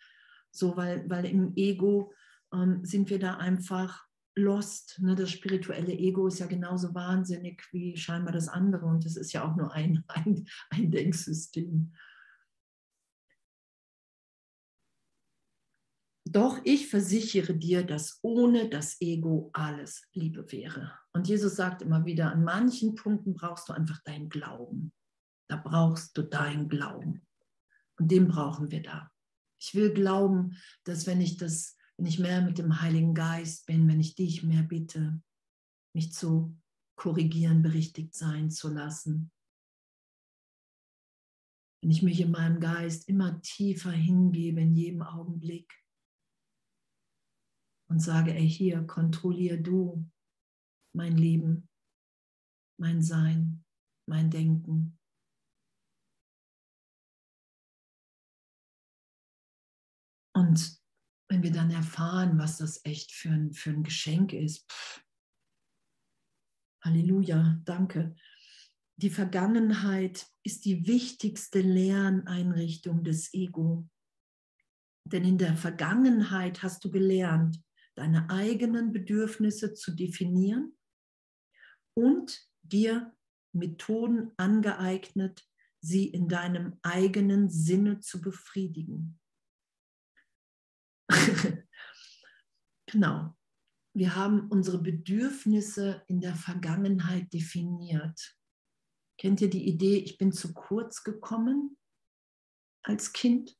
[0.51, 2.13] so, weil, weil im Ego
[2.53, 4.08] ähm, sind wir da einfach
[4.39, 4.99] lost.
[5.01, 5.15] Ne?
[5.15, 9.45] Das spirituelle Ego ist ja genauso wahnsinnig wie scheinbar das andere und es ist ja
[9.45, 11.93] auch nur ein, ein, ein Denksystem.
[16.31, 20.93] Doch ich versichere dir, dass ohne das Ego alles Liebe wäre.
[21.13, 24.93] Und Jesus sagt immer wieder, an manchen Punkten brauchst du einfach deinen Glauben.
[25.49, 27.27] Da brauchst du deinen Glauben.
[27.99, 29.11] Und den brauchen wir da.
[29.59, 33.89] Ich will glauben, dass wenn ich das, wenn ich mehr mit dem Heiligen Geist bin,
[33.89, 35.21] wenn ich dich mehr bitte,
[35.95, 36.57] mich zu
[36.97, 39.33] korrigieren, berichtigt sein zu lassen,
[41.83, 45.73] wenn ich mich in meinem Geist immer tiefer hingebe in jedem Augenblick,
[47.91, 50.09] und sage, ey, hier, kontrollier du
[50.95, 51.69] mein Leben,
[52.79, 53.65] mein Sein,
[54.07, 54.99] mein Denken.
[60.35, 60.79] Und
[61.29, 65.05] wenn wir dann erfahren, was das echt für ein, für ein Geschenk ist, pff,
[66.83, 68.15] Halleluja, danke.
[68.97, 73.89] Die Vergangenheit ist die wichtigste Lerneinrichtung des Ego.
[75.05, 77.63] Denn in der Vergangenheit hast du gelernt,
[77.95, 80.77] deine eigenen Bedürfnisse zu definieren
[81.95, 83.15] und dir
[83.53, 85.49] Methoden angeeignet,
[85.81, 89.19] sie in deinem eigenen Sinne zu befriedigen.
[92.87, 93.35] genau.
[93.95, 98.37] Wir haben unsere Bedürfnisse in der Vergangenheit definiert.
[99.19, 101.77] Kennt ihr die Idee, ich bin zu kurz gekommen
[102.85, 103.57] als Kind?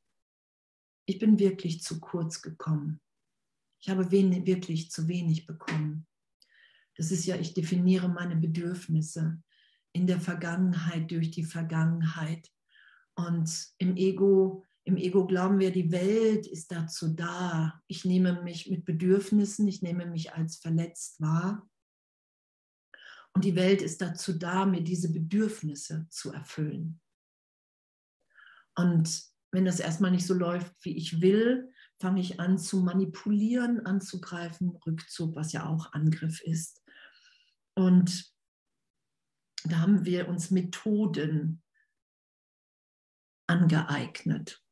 [1.05, 3.01] Ich bin wirklich zu kurz gekommen.
[3.81, 6.07] Ich habe wenig, wirklich zu wenig bekommen.
[6.95, 9.41] Das ist ja, ich definiere meine Bedürfnisse
[9.93, 12.49] in der Vergangenheit durch die Vergangenheit.
[13.15, 17.79] Und im Ego, im Ego glauben wir, die Welt ist dazu da.
[17.85, 21.69] Ich nehme mich mit Bedürfnissen, ich nehme mich als verletzt wahr.
[23.33, 26.99] Und die Welt ist dazu da, mir diese Bedürfnisse zu erfüllen.
[28.75, 31.71] Und wenn das erstmal nicht so läuft, wie ich will,
[32.01, 36.81] fange ich an zu manipulieren, anzugreifen, Rückzug, was ja auch Angriff ist.
[37.75, 38.33] Und
[39.65, 41.61] da haben wir uns Methoden
[43.45, 44.63] angeeignet.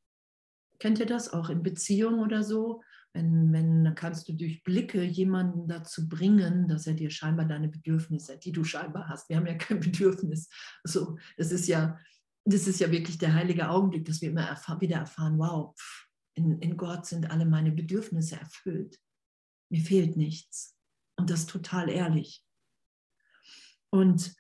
[0.79, 2.81] Kennt ihr das auch in Beziehungen oder so?
[3.13, 8.37] Wenn, wenn kannst du durch Blicke jemanden dazu bringen, dass er dir scheinbar deine Bedürfnisse,
[8.37, 10.49] die du scheinbar hast, wir haben ja kein Bedürfnis.
[10.83, 11.97] So, das ist ja,
[12.45, 16.07] das ist ja wirklich der heilige Augenblick, dass wir immer erfahren, wieder erfahren, wow, pff,
[16.35, 18.99] in, in Gott sind alle meine Bedürfnisse erfüllt.
[19.69, 20.77] Mir fehlt nichts.
[21.15, 22.45] Und das total ehrlich.
[23.89, 24.35] Und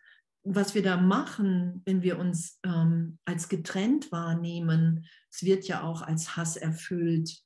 [0.49, 6.01] was wir da machen, wenn wir uns ähm, als getrennt wahrnehmen, es wird ja auch
[6.01, 7.43] als Hass erfüllt,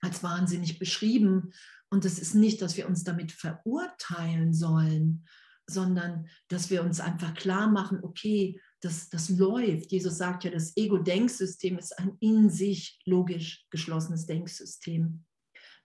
[0.00, 1.52] als wahnsinnig beschrieben.
[1.88, 5.26] Und es ist nicht, dass wir uns damit verurteilen sollen,
[5.68, 9.90] sondern dass wir uns einfach klar machen, okay, das, das läuft.
[9.90, 15.24] Jesus sagt ja, das Ego-Denksystem ist ein in sich logisch geschlossenes Denksystem.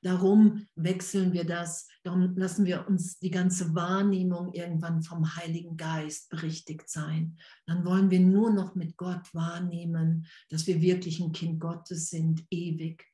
[0.04, 6.30] Darum wechseln wir das, darum lassen wir uns die ganze Wahrnehmung irgendwann vom Heiligen Geist
[6.30, 7.38] berichtigt sein.
[7.68, 12.44] Dann wollen wir nur noch mit Gott wahrnehmen, dass wir wirklich ein Kind Gottes sind,
[12.50, 13.06] ewig,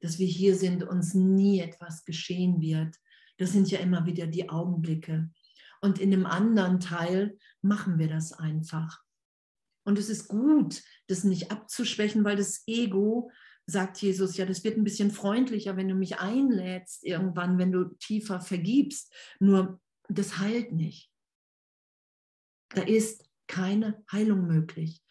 [0.00, 2.94] dass wir hier sind, uns nie etwas geschehen wird.
[3.38, 5.30] Das sind ja immer wieder die Augenblicke.
[5.80, 9.02] Und in dem anderen Teil machen wir das einfach.
[9.84, 13.30] Und es ist gut, das nicht abzuschwächen, weil das Ego,
[13.66, 17.96] sagt Jesus, ja, das wird ein bisschen freundlicher, wenn du mich einlädst irgendwann, wenn du
[17.98, 19.12] tiefer vergibst.
[19.40, 21.10] Nur das heilt nicht.
[22.70, 25.02] Da ist keine Heilung möglich,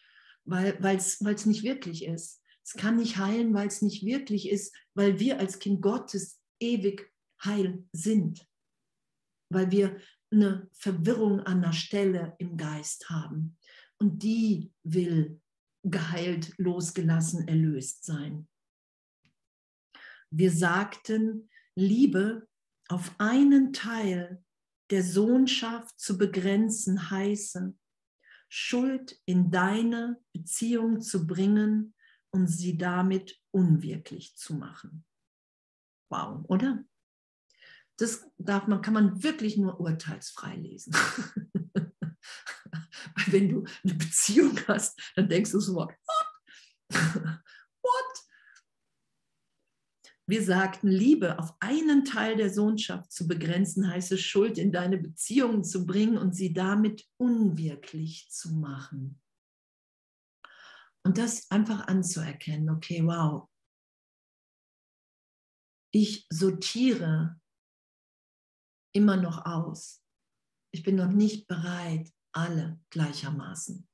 [0.44, 2.42] weil es nicht wirklich ist.
[2.64, 7.12] Es kann nicht heilen, weil es nicht wirklich ist, weil wir als Kind Gottes ewig
[7.44, 8.46] heil sind,
[9.50, 10.00] weil wir
[10.32, 13.56] eine Verwirrung an der Stelle im Geist haben
[13.98, 15.40] und die will
[15.90, 18.48] geheilt, losgelassen, erlöst sein.
[20.30, 22.48] Wir sagten, Liebe
[22.88, 24.44] auf einen Teil
[24.90, 27.74] der Sohnschaft zu begrenzen heiße,
[28.48, 31.94] Schuld in deine Beziehung zu bringen
[32.30, 35.04] und sie damit unwirklich zu machen.
[36.10, 36.84] Wow, oder?
[37.96, 40.94] Das darf man, kann man wirklich nur urteilsfrei lesen.
[43.14, 45.94] Weil wenn du eine Beziehung hast, dann denkst du so, what?
[46.90, 48.26] what?
[50.28, 55.62] Wir sagten, Liebe auf einen Teil der Sohnschaft zu begrenzen, heiße Schuld in deine Beziehungen
[55.62, 59.20] zu bringen und sie damit unwirklich zu machen.
[61.04, 63.48] Und das einfach anzuerkennen, okay, wow.
[65.94, 67.40] Ich sortiere
[68.92, 70.02] immer noch aus.
[70.74, 73.88] Ich bin noch nicht bereit, alle gleichermaßen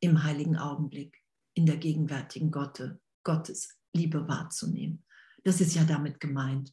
[0.00, 1.22] im heiligen Augenblick
[1.54, 5.04] in der gegenwärtigen Gotte, Gottes Liebe wahrzunehmen.
[5.44, 6.72] Das ist ja damit gemeint.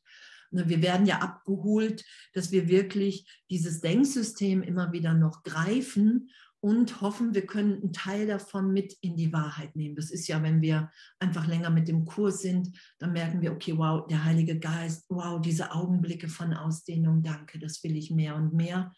[0.52, 7.00] Ne, wir werden ja abgeholt, dass wir wirklich dieses Denksystem immer wieder noch greifen und
[7.02, 9.96] hoffen, wir können einen Teil davon mit in die Wahrheit nehmen.
[9.96, 13.78] Das ist ja, wenn wir einfach länger mit dem Kurs sind, dann merken wir, okay,
[13.78, 18.54] wow, der Heilige Geist, wow, diese Augenblicke von Ausdehnung, danke, das will ich mehr und
[18.54, 18.92] mehr.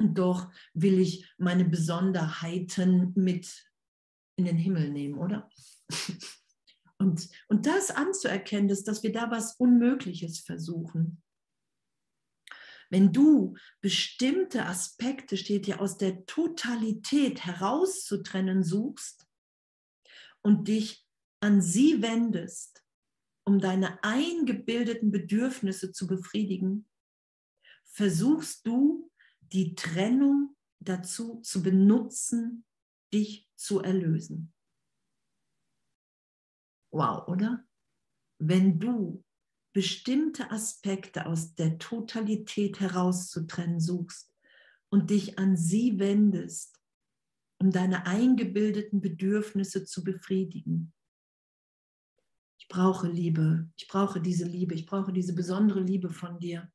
[0.00, 3.70] Doch will ich meine Besonderheiten mit
[4.36, 5.48] in den Himmel nehmen, oder?
[6.98, 11.22] Und, und das anzuerkennen, dass, dass wir da was Unmögliches versuchen.
[12.90, 19.26] Wenn du bestimmte Aspekte, steht ja, aus der Totalität herauszutrennen suchst
[20.42, 21.06] und dich
[21.40, 22.84] an sie wendest,
[23.46, 26.86] um deine eingebildeten Bedürfnisse zu befriedigen,
[27.84, 29.09] versuchst du
[29.52, 32.64] die Trennung dazu zu benutzen,
[33.12, 34.52] dich zu erlösen.
[36.92, 37.66] Wow, oder?
[38.38, 39.24] Wenn du
[39.72, 44.34] bestimmte Aspekte aus der Totalität herauszutrennen suchst
[44.88, 46.80] und dich an sie wendest,
[47.60, 50.92] um deine eingebildeten Bedürfnisse zu befriedigen.
[52.58, 56.72] Ich brauche Liebe, ich brauche diese Liebe, ich brauche diese besondere Liebe von dir.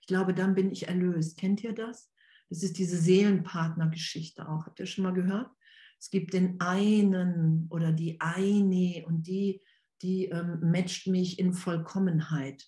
[0.00, 1.38] Ich glaube, dann bin ich erlöst.
[1.38, 2.12] Kennt ihr das?
[2.48, 4.66] Das ist diese Seelenpartnergeschichte auch.
[4.66, 5.50] Habt ihr schon mal gehört?
[5.98, 9.62] Es gibt den einen oder die eine und die,
[10.02, 12.64] die ähm, matcht mich in Vollkommenheit.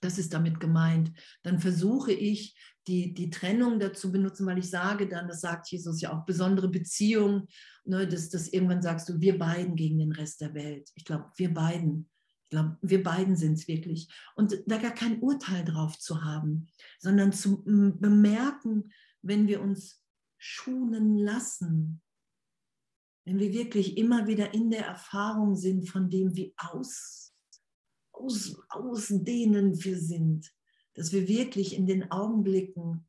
[0.00, 1.12] Das ist damit gemeint.
[1.42, 2.56] Dann versuche ich,
[2.88, 6.68] die, die Trennung dazu benutzen, weil ich sage dann, das sagt Jesus ja auch, besondere
[6.68, 7.46] Beziehungen,
[7.84, 10.90] ne, dass, dass irgendwann sagst du, wir beiden gegen den Rest der Welt.
[10.94, 12.08] Ich glaube, wir beiden.
[12.48, 14.08] Ich glaube, wir beiden sind es wirklich.
[14.34, 20.02] Und da gar kein Urteil drauf zu haben, sondern zu bemerken, wenn wir uns
[20.38, 22.00] schonen lassen,
[23.26, 27.34] wenn wir wirklich immer wieder in der Erfahrung sind von dem, wie aus,
[28.12, 30.50] aus, ausdehnend wir sind,
[30.94, 33.06] dass wir wirklich in den Augenblicken,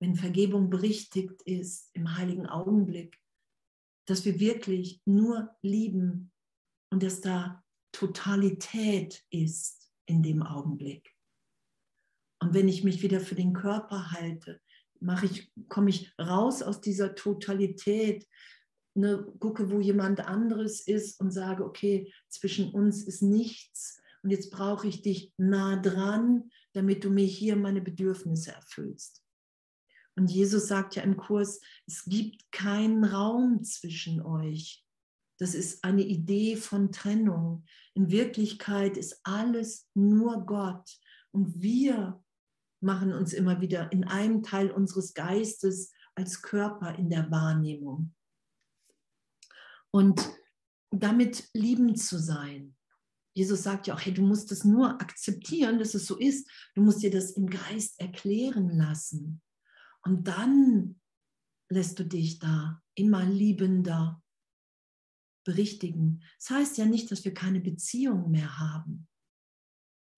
[0.00, 3.18] wenn Vergebung berichtigt ist, im heiligen Augenblick,
[4.06, 6.30] dass wir wirklich nur lieben
[6.90, 7.64] und dass da
[7.98, 11.16] Totalität ist in dem Augenblick.
[12.38, 14.60] Und wenn ich mich wieder für den Körper halte,
[15.00, 18.24] mache ich, komme ich raus aus dieser Totalität,
[18.94, 24.52] ne, gucke, wo jemand anderes ist und sage, okay, zwischen uns ist nichts und jetzt
[24.52, 29.24] brauche ich dich nah dran, damit du mir hier meine Bedürfnisse erfüllst.
[30.14, 34.84] Und Jesus sagt ja im Kurs, es gibt keinen Raum zwischen euch.
[35.38, 37.64] Das ist eine Idee von Trennung.
[37.94, 40.98] In Wirklichkeit ist alles nur Gott.
[41.30, 42.22] Und wir
[42.80, 48.14] machen uns immer wieder in einem Teil unseres Geistes als Körper in der Wahrnehmung.
[49.90, 50.28] Und
[50.90, 52.74] damit liebend zu sein.
[53.34, 56.50] Jesus sagt ja auch, hey, du musst es nur akzeptieren, dass es so ist.
[56.74, 59.40] Du musst dir das im Geist erklären lassen.
[60.02, 61.00] Und dann
[61.68, 64.22] lässt du dich da immer liebender
[65.48, 66.22] berichtigen.
[66.38, 69.08] Das heißt ja nicht, dass wir keine Beziehung mehr haben.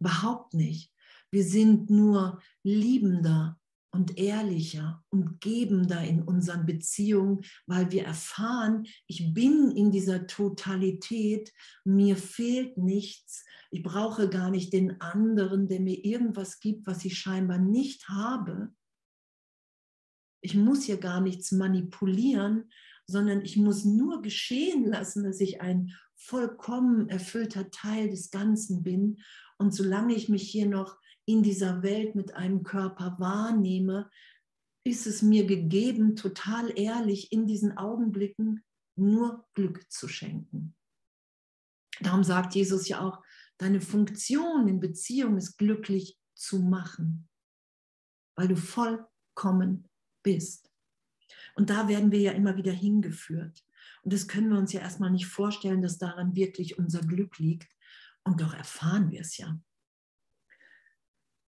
[0.00, 0.92] Überhaupt nicht.
[1.30, 3.56] Wir sind nur liebender
[3.92, 11.52] und ehrlicher und gebender in unseren Beziehungen, weil wir erfahren, ich bin in dieser Totalität,
[11.84, 17.16] mir fehlt nichts, ich brauche gar nicht den anderen, der mir irgendwas gibt, was ich
[17.16, 18.74] scheinbar nicht habe.
[20.42, 22.68] Ich muss hier gar nichts manipulieren,
[23.10, 29.20] sondern ich muss nur geschehen lassen, dass ich ein vollkommen erfüllter Teil des Ganzen bin.
[29.58, 34.10] Und solange ich mich hier noch in dieser Welt mit einem Körper wahrnehme,
[34.84, 38.64] ist es mir gegeben, total ehrlich in diesen Augenblicken
[38.96, 40.74] nur Glück zu schenken.
[42.00, 43.22] Darum sagt Jesus ja auch,
[43.58, 47.28] deine Funktion in Beziehung ist glücklich zu machen,
[48.36, 49.86] weil du vollkommen
[50.22, 50.69] bist.
[51.54, 53.64] Und da werden wir ja immer wieder hingeführt.
[54.02, 57.68] Und das können wir uns ja erstmal nicht vorstellen, dass daran wirklich unser Glück liegt.
[58.24, 59.58] Und doch erfahren wir es ja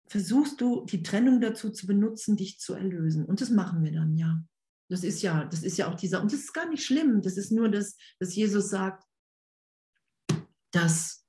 [0.09, 3.25] versuchst du die Trennung dazu zu benutzen, dich zu erlösen.
[3.25, 4.43] Und das machen wir dann, ja.
[4.89, 7.21] Das ist ja, das ist ja auch dieser, und das ist gar nicht schlimm.
[7.21, 9.03] Das ist nur, dass, dass Jesus sagt,
[10.71, 11.23] dass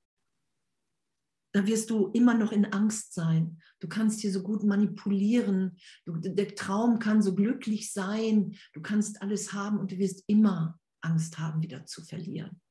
[1.53, 3.61] da wirst du immer noch in Angst sein.
[3.79, 5.77] Du kannst hier so gut manipulieren.
[6.05, 8.55] Du, der Traum kann so glücklich sein.
[8.73, 12.61] Du kannst alles haben und du wirst immer Angst haben, wieder zu verlieren.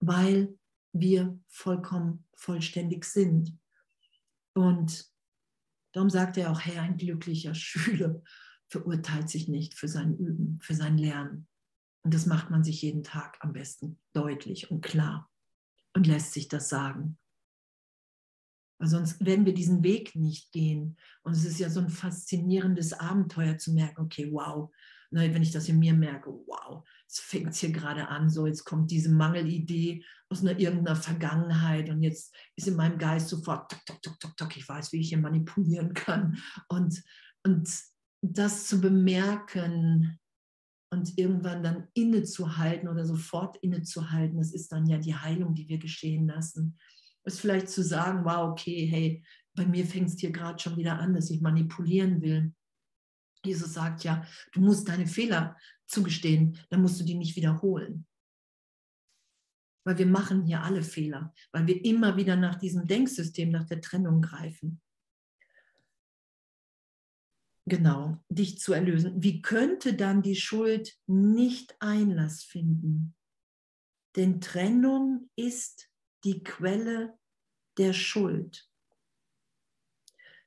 [0.00, 0.58] Weil
[0.92, 3.56] wir vollkommen vollständig sind.
[4.54, 5.12] Und
[5.92, 8.22] Darum sagt er auch, hey, ein glücklicher Schüler
[8.68, 11.46] verurteilt sich nicht für sein Üben, für sein Lernen.
[12.04, 15.30] Und das macht man sich jeden Tag am besten deutlich und klar
[15.94, 17.18] und lässt sich das sagen.
[18.78, 20.96] Weil sonst werden wir diesen Weg nicht gehen.
[21.22, 24.70] Und es ist ja so ein faszinierendes Abenteuer zu merken, okay, wow,
[25.12, 28.90] wenn ich das in mir merke, wow, es fängt hier gerade an, so jetzt kommt
[28.90, 34.02] diese Mangelidee aus einer irgendeiner Vergangenheit und jetzt ist in meinem Geist sofort, tok, tok,
[34.02, 36.38] tok, tok, tok, ich weiß, wie ich hier manipulieren kann.
[36.68, 37.02] Und,
[37.44, 37.70] und
[38.22, 40.18] das zu bemerken
[40.92, 45.78] und irgendwann dann innezuhalten oder sofort innezuhalten, das ist dann ja die Heilung, die wir
[45.78, 46.78] geschehen lassen.
[47.24, 49.24] Ist vielleicht zu sagen, wow, okay, hey,
[49.54, 52.52] bei mir fängt es hier gerade schon wieder an, dass ich manipulieren will.
[53.44, 58.06] Jesus sagt ja, du musst deine Fehler zugestehen, dann musst du die nicht wiederholen.
[59.84, 63.80] Weil wir machen hier alle Fehler, weil wir immer wieder nach diesem Denksystem, nach der
[63.80, 64.80] Trennung greifen.
[67.66, 69.22] Genau, dich zu erlösen.
[69.22, 73.14] Wie könnte dann die Schuld nicht Einlass finden?
[74.16, 75.88] Denn Trennung ist
[76.24, 77.18] die Quelle
[77.78, 78.68] der Schuld.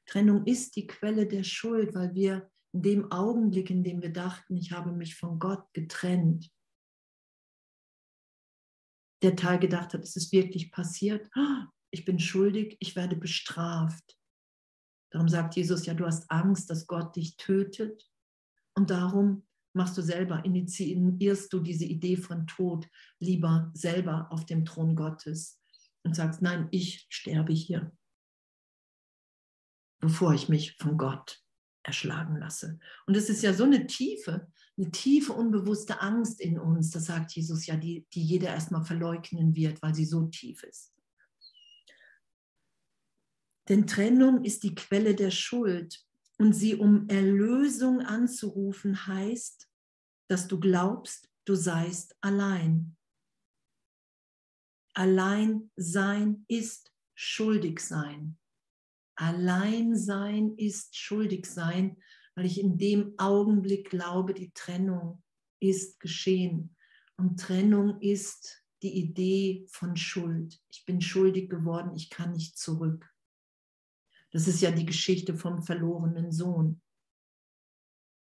[0.05, 4.57] Trennung ist die Quelle der Schuld, weil wir in dem Augenblick, in dem wir dachten,
[4.57, 6.51] ich habe mich von Gott getrennt,
[9.23, 11.27] der Teil gedacht hat, es ist wirklich passiert,
[11.89, 14.19] ich bin schuldig, ich werde bestraft.
[15.15, 18.11] Darum sagt Jesus ja, du hast Angst, dass Gott dich tötet
[18.73, 22.89] und darum machst du selber, initiierst du diese Idee von Tod
[23.19, 25.61] lieber selber auf dem Thron Gottes
[26.03, 27.95] und sagst, nein, ich sterbe hier,
[30.01, 31.41] bevor ich mich von Gott
[31.81, 32.77] erschlagen lasse.
[33.07, 37.31] Und es ist ja so eine tiefe, eine tiefe, unbewusste Angst in uns, das sagt
[37.31, 40.94] Jesus ja, die, die jeder erstmal verleugnen wird, weil sie so tief ist.
[43.69, 46.05] Denn Trennung ist die Quelle der Schuld
[46.37, 49.67] und sie um Erlösung anzurufen heißt,
[50.27, 52.95] dass du glaubst, du seist allein.
[54.93, 58.37] Allein sein ist schuldig sein.
[59.17, 61.97] Alleinsein ist schuldig sein,
[62.35, 65.23] weil ich in dem Augenblick glaube, die Trennung
[65.61, 66.75] ist geschehen.
[67.17, 70.61] Und Trennung ist die Idee von Schuld.
[70.69, 73.14] Ich bin schuldig geworden, ich kann nicht zurück.
[74.35, 76.81] Das ist ja die Geschichte vom verlorenen Sohn.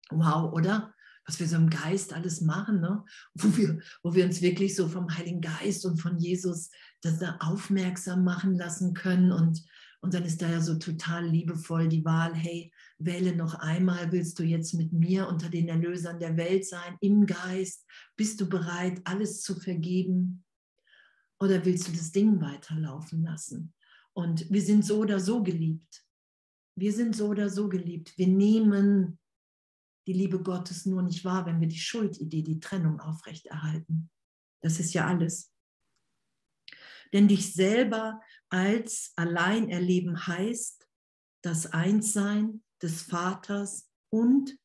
[0.09, 0.93] Wow, oder?
[1.25, 3.03] Was wir so im Geist alles machen, ne?
[3.33, 7.35] wo, wir, wo wir uns wirklich so vom Heiligen Geist und von Jesus das da
[7.41, 9.61] aufmerksam machen lassen können und
[9.99, 14.37] und dann ist da ja so total liebevoll die Wahl, hey, wähle noch einmal, willst
[14.37, 17.83] du jetzt mit mir unter den Erlösern der Welt sein, im Geist?
[18.15, 20.45] Bist du bereit, alles zu vergeben?
[21.39, 23.73] Oder willst du das Ding weiterlaufen lassen?
[24.17, 26.03] Und wir sind so oder so geliebt.
[26.75, 28.17] Wir sind so oder so geliebt.
[28.17, 29.19] Wir nehmen
[30.07, 34.09] die Liebe Gottes nur nicht wahr, wenn wir die Schuldidee, die Trennung aufrechterhalten.
[34.63, 35.53] Das ist ja alles.
[37.13, 40.87] Denn dich selber als allein erleben heißt,
[41.43, 44.57] das Einssein des Vaters und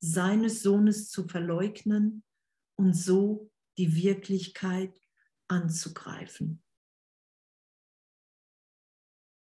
[0.00, 2.22] seines Sohnes zu verleugnen
[2.76, 4.96] und so die Wirklichkeit
[5.48, 6.63] anzugreifen.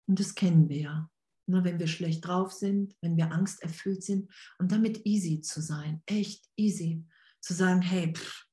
[0.07, 1.09] Und das kennen wir ja.
[1.47, 6.01] Nur wenn wir schlecht drauf sind, wenn wir angsterfüllt sind und damit easy zu sein,
[6.05, 7.05] echt easy.
[7.41, 8.45] Zu sagen, hey, pff,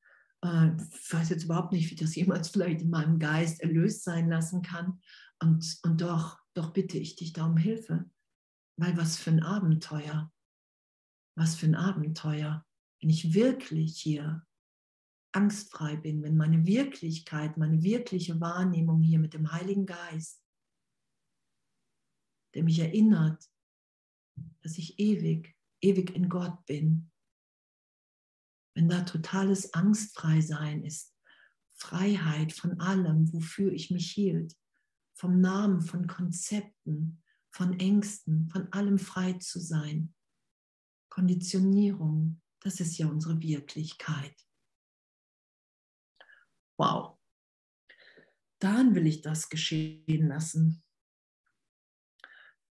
[0.44, 4.28] äh, ich weiß jetzt überhaupt nicht, wie das jemals vielleicht in meinem Geist erlöst sein
[4.28, 5.00] lassen kann.
[5.40, 8.10] Und, und doch, doch bitte ich dich da um Hilfe.
[8.76, 10.32] Weil was für ein Abenteuer.
[11.36, 12.64] Was für ein Abenteuer.
[13.00, 14.44] Wenn ich wirklich hier
[15.32, 20.42] angstfrei bin, wenn meine Wirklichkeit, meine wirkliche Wahrnehmung hier mit dem Heiligen Geist,
[22.58, 23.48] der mich erinnert,
[24.62, 27.08] dass ich ewig, ewig in Gott bin,
[28.74, 31.14] wenn da totales Angstfreisein ist,
[31.74, 34.56] Freiheit von allem, wofür ich mich hielt,
[35.14, 40.12] vom Namen, von Konzepten, von Ängsten, von allem frei zu sein.
[41.10, 44.34] Konditionierung, das ist ja unsere Wirklichkeit.
[46.76, 47.20] Wow.
[48.58, 50.82] Dann will ich das geschehen lassen.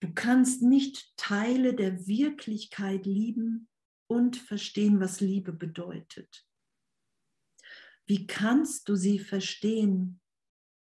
[0.05, 3.71] Du kannst nicht Teile der Wirklichkeit lieben,
[4.07, 6.47] und verstehen, was Liebe bedeutet.
[8.07, 10.21] Wie kannst du sie verstehen,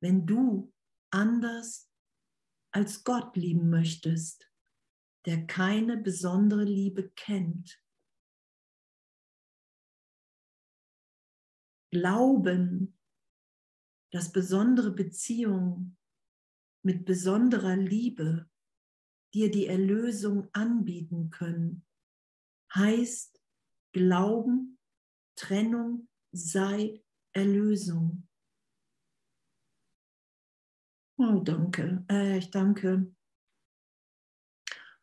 [0.02, 0.74] wenn du
[1.10, 1.90] anders
[2.70, 4.52] als Gott lieben möchtest,
[5.24, 7.82] der keine besondere Liebe kennt?
[11.90, 12.98] Glauben,
[14.12, 15.96] dass besondere Beziehungen
[16.84, 18.50] mit besonderer Liebe
[19.34, 21.84] dir die Erlösung anbieten können,
[22.74, 23.40] heißt
[23.92, 24.78] Glauben,
[25.36, 27.02] Trennung sei
[27.32, 28.28] Erlösung.
[31.16, 32.04] Oh, danke.
[32.10, 33.12] Äh, ich danke.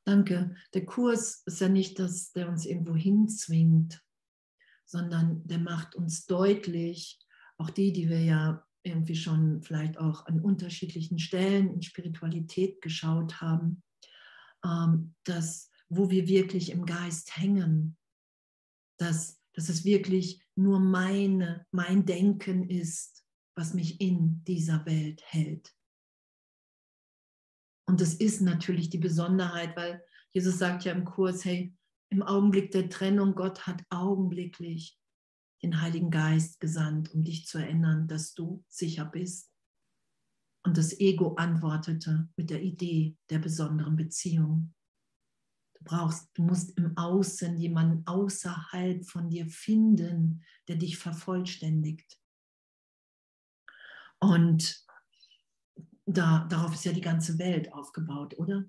[0.06, 0.56] Danke.
[0.74, 4.04] Der Kurs ist ja nicht, dass der uns irgendwo hinzwingt,
[4.86, 7.20] sondern der macht uns deutlich,
[7.58, 13.42] auch die, die wir ja irgendwie schon vielleicht auch an unterschiedlichen Stellen in Spiritualität geschaut
[13.42, 13.82] haben,
[14.66, 17.97] ähm, dass wo wir wirklich im Geist hängen,
[18.97, 23.24] dass, dass es wirklich nur meine, mein Denken ist,
[23.55, 25.74] was mich in dieser Welt hält.
[27.88, 31.74] Und das ist natürlich die Besonderheit, weil Jesus sagt ja im Kurs, hey,
[32.09, 34.99] im Augenblick der Trennung, Gott hat augenblicklich
[35.61, 39.55] den Heiligen Geist gesandt, um dich zu erinnern, dass du sicher bist.
[40.66, 44.74] Und das Ego antwortete mit der Idee der besonderen Beziehung.
[45.76, 52.20] Du brauchst, du musst im Außen jemanden außerhalb von dir finden, der dich vervollständigt.
[54.20, 54.84] Und
[56.07, 58.66] da, darauf ist ja die ganze Welt aufgebaut, oder?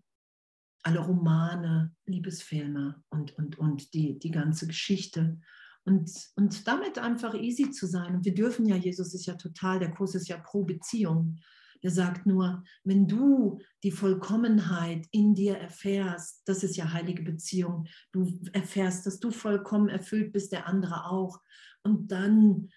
[0.83, 5.41] Alle Romane, Liebesfilme und, und, und die, die ganze Geschichte.
[5.85, 8.17] Und, und damit einfach easy zu sein.
[8.17, 11.39] Und wir dürfen ja, Jesus ist ja total, der Kurs ist ja pro Beziehung.
[11.83, 17.87] Der sagt nur, wenn du die Vollkommenheit in dir erfährst, das ist ja heilige Beziehung,
[18.13, 21.41] du erfährst, dass du vollkommen erfüllt bist, der andere auch.
[21.83, 22.69] Und dann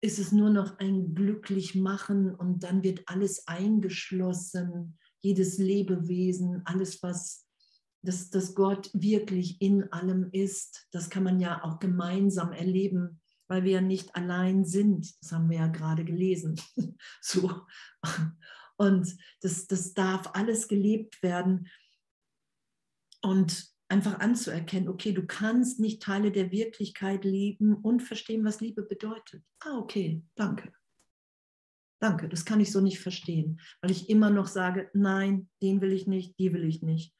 [0.00, 7.02] ist es nur noch ein glücklich machen und dann wird alles eingeschlossen, jedes Lebewesen, alles,
[7.02, 7.48] was
[8.02, 10.86] dass, dass Gott wirklich in allem ist.
[10.92, 15.12] Das kann man ja auch gemeinsam erleben, weil wir nicht allein sind.
[15.22, 16.60] Das haben wir ja gerade gelesen.
[17.20, 17.62] so.
[18.76, 21.68] Und das, das darf alles gelebt werden.
[23.20, 28.82] Und einfach anzuerkennen, okay, du kannst nicht Teile der Wirklichkeit lieben und verstehen, was Liebe
[28.82, 29.42] bedeutet.
[29.60, 30.72] Ah, okay, danke.
[32.00, 35.92] Danke, das kann ich so nicht verstehen, weil ich immer noch sage, nein, den will
[35.92, 37.12] ich nicht, die will ich nicht.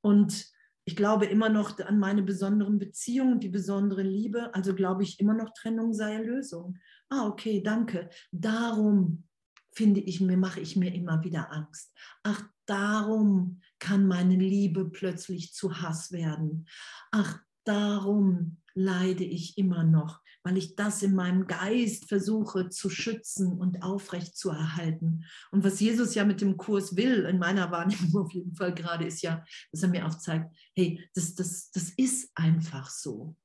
[0.00, 0.50] Und
[0.88, 5.34] ich glaube immer noch an meine besonderen Beziehungen, die besondere Liebe, also glaube ich immer
[5.34, 6.78] noch Trennung sei Erlösung.
[7.10, 8.08] Ah, okay, danke.
[8.32, 9.24] Darum
[9.70, 11.92] finde ich mir, mache ich mir immer wieder Angst.
[12.22, 16.66] Ach, darum kann meine Liebe plötzlich zu Hass werden.
[17.10, 23.52] Ach, darum leide ich immer noch, weil ich das in meinem Geist versuche zu schützen
[23.52, 25.26] und aufrecht zu erhalten.
[25.50, 29.04] Und was Jesus ja mit dem Kurs will, in meiner Wahrnehmung auf jeden Fall gerade,
[29.04, 33.36] ist ja, dass er mir aufzeigt, hey, das, das, das ist einfach so.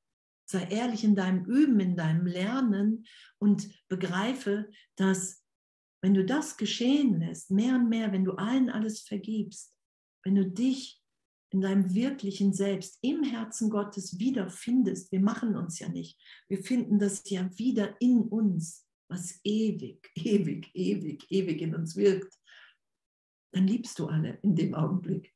[0.45, 3.05] Sei ehrlich in deinem Üben, in deinem Lernen
[3.37, 5.43] und begreife, dass
[6.01, 9.75] wenn du das geschehen lässt, mehr und mehr, wenn du allen alles vergibst,
[10.23, 11.02] wenn du dich
[11.53, 16.97] in deinem wirklichen Selbst im Herzen Gottes wiederfindest, wir machen uns ja nicht, wir finden
[16.99, 22.33] das ja wieder in uns, was ewig, ewig, ewig, ewig in uns wirkt,
[23.53, 25.31] dann liebst du alle in dem Augenblick.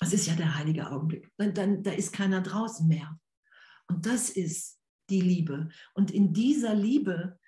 [0.00, 1.28] Das ist ja der heilige Augenblick.
[1.36, 3.20] Dann, dann, da ist keiner draußen mehr.
[3.88, 4.80] Und das ist
[5.10, 5.68] die Liebe.
[5.94, 7.38] Und in dieser Liebe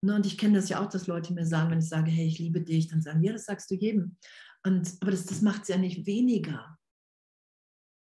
[0.00, 2.38] und ich kenne das ja auch, dass Leute mir sagen, wenn ich sage, hey, ich
[2.38, 4.16] liebe dich, dann sagen, ja, das sagst du jedem.
[4.64, 6.78] Und, aber das, das macht es ja nicht weniger.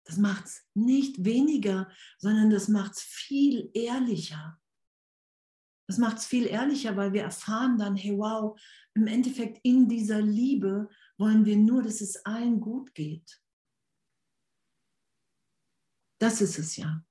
[0.04, 4.60] Das macht es nicht weniger, sondern das macht es viel ehrlicher.
[5.88, 8.58] Das macht es viel ehrlicher, weil wir erfahren dann, hey, wow,
[8.94, 10.88] im Endeffekt in dieser Liebe
[11.18, 13.40] wollen wir nur, dass es allen gut geht.
[16.18, 17.04] Das ist es ja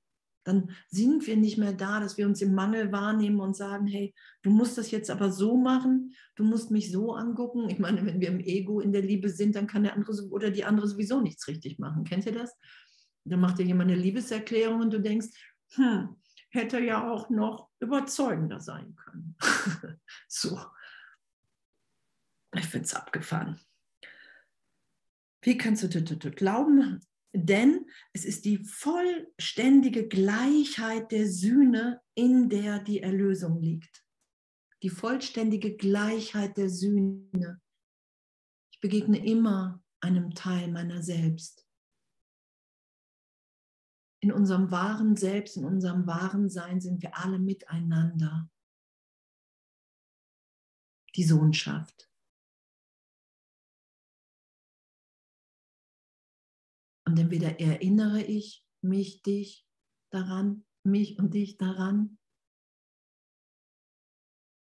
[0.46, 4.14] dann sind wir nicht mehr da, dass wir uns im Mangel wahrnehmen und sagen, hey,
[4.42, 7.68] du musst das jetzt aber so machen, du musst mich so angucken.
[7.68, 10.52] Ich meine, wenn wir im Ego in der Liebe sind, dann kann der andere oder
[10.52, 12.04] die andere sowieso nichts richtig machen.
[12.04, 12.56] Kennt ihr das?
[13.24, 15.26] Dann macht dir jemand eine Liebeserklärung und du denkst,
[15.72, 16.14] hm,
[16.50, 19.36] hätte ja auch noch überzeugender sein können.
[20.28, 20.60] so.
[22.54, 23.58] Ich finde es abgefahren.
[25.42, 27.00] Wie kannst du glauben,
[27.38, 34.04] denn es ist die vollständige Gleichheit der Sühne, in der die Erlösung liegt.
[34.82, 37.60] Die vollständige Gleichheit der Sühne.
[38.70, 41.66] Ich begegne immer einem Teil meiner selbst.
[44.20, 48.50] In unserem wahren Selbst, in unserem wahren Sein sind wir alle miteinander.
[51.14, 52.10] Die Sohnschaft.
[57.06, 59.66] Und entweder erinnere ich mich, dich
[60.10, 62.18] daran, mich und dich daran.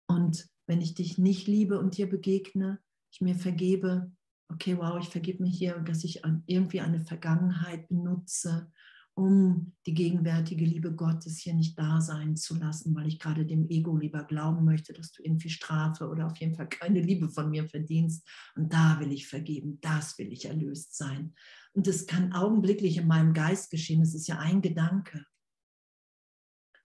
[0.09, 2.82] Und wenn ich dich nicht liebe und dir begegne,
[3.12, 4.12] ich mir vergebe,
[4.51, 8.72] okay, wow, ich vergib mir hier, dass ich irgendwie eine Vergangenheit benutze,
[9.15, 13.69] um die gegenwärtige Liebe Gottes hier nicht da sein zu lassen, weil ich gerade dem
[13.69, 17.51] Ego lieber glauben möchte, dass du irgendwie Strafe oder auf jeden Fall keine Liebe von
[17.51, 18.27] mir verdienst.
[18.57, 21.35] Und da will ich vergeben, das will ich erlöst sein.
[21.73, 24.03] Und das kann augenblicklich in meinem Geist geschehen.
[24.03, 25.25] Es ist ja ein Gedanke.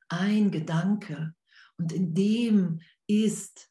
[0.10, 1.34] Ein Gedanke.
[1.78, 3.70] Und in dem ist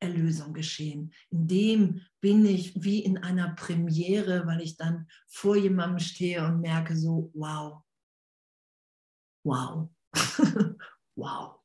[0.00, 1.12] Erlösung geschehen.
[1.30, 6.60] In dem bin ich wie in einer Premiere, weil ich dann vor jemandem stehe und
[6.60, 7.83] merke so, wow,
[9.44, 9.88] wow,
[11.16, 11.60] wow.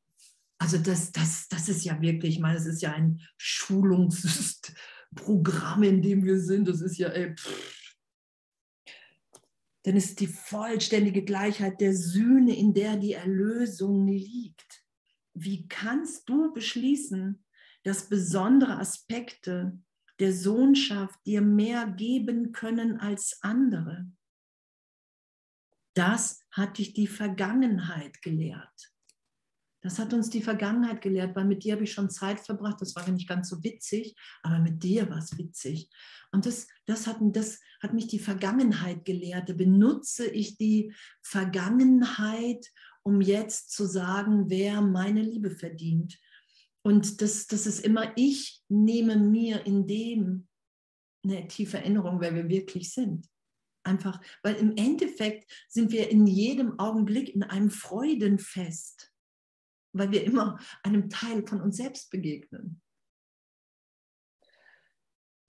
[0.61, 6.01] Also das, das, das ist ja wirklich, ich meine, es ist ja ein Schulungsprogramm, in
[6.01, 6.67] dem wir sind.
[6.67, 7.79] Das ist ja, ey, pff.
[9.85, 14.83] Denn es ist die vollständige Gleichheit der Sühne, in der die Erlösung liegt.
[15.33, 17.45] Wie kannst du beschließen,
[17.83, 19.79] dass besondere Aspekte
[20.19, 24.11] der Sohnschaft dir mehr geben können als andere?
[25.99, 28.93] Das hat dich die Vergangenheit gelehrt.
[29.81, 32.79] Das hat uns die Vergangenheit gelehrt, weil mit dir habe ich schon Zeit verbracht.
[32.79, 35.89] Das war ja nicht ganz so witzig, aber mit dir war es witzig.
[36.31, 39.49] Und das, das, hat, das hat mich die Vergangenheit gelehrt.
[39.49, 42.65] Da benutze ich die Vergangenheit,
[43.03, 46.17] um jetzt zu sagen, wer meine Liebe verdient.
[46.81, 50.47] Und das, das ist immer, ich nehme mir in dem
[51.25, 53.27] eine tiefe Erinnerung, wer wir wirklich sind.
[53.89, 59.11] Einfach, weil im Endeffekt sind wir in jedem Augenblick in einem Freudenfest,
[59.93, 62.81] weil wir immer einem Teil von uns selbst begegnen.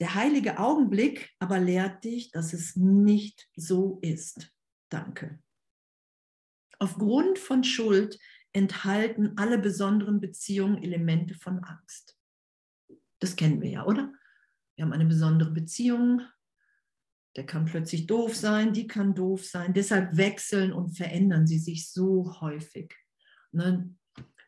[0.00, 4.50] Der heilige Augenblick aber lehrt dich, dass es nicht so ist.
[4.88, 5.42] Danke.
[6.78, 8.18] Aufgrund von Schuld
[8.54, 12.18] enthalten alle besonderen Beziehungen Elemente von Angst.
[13.18, 14.14] Das kennen wir ja, oder?
[14.76, 16.22] Wir haben eine besondere Beziehung
[17.36, 19.72] der kann plötzlich doof sein, die kann doof sein.
[19.72, 22.94] Deshalb wechseln und verändern sie sich so häufig.
[23.52, 23.94] Ne?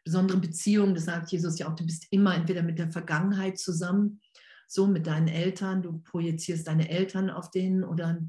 [0.05, 4.21] Besondere Beziehungen, das sagt Jesus ja auch, du bist immer entweder mit der Vergangenheit zusammen,
[4.67, 8.21] so mit deinen Eltern, du projizierst deine Eltern auf denen oder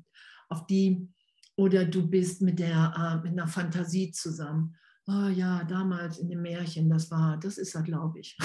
[0.49, 1.09] auf die,
[1.55, 4.75] oder du bist mit, der, äh, mit einer Fantasie zusammen
[5.07, 8.37] oh ja, damals in dem Märchen, das war, das ist er, glaube ich.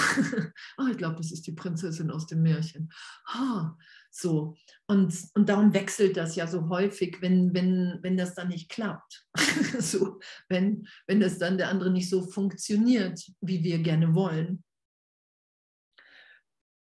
[0.77, 2.91] oh, ich glaube, das ist die Prinzessin aus dem Märchen.
[3.35, 3.65] Oh,
[4.11, 4.55] so.
[4.87, 9.27] Und, und darum wechselt das ja so häufig, wenn, wenn, wenn das dann nicht klappt.
[9.79, 14.63] so, wenn, wenn das dann der andere nicht so funktioniert, wie wir gerne wollen.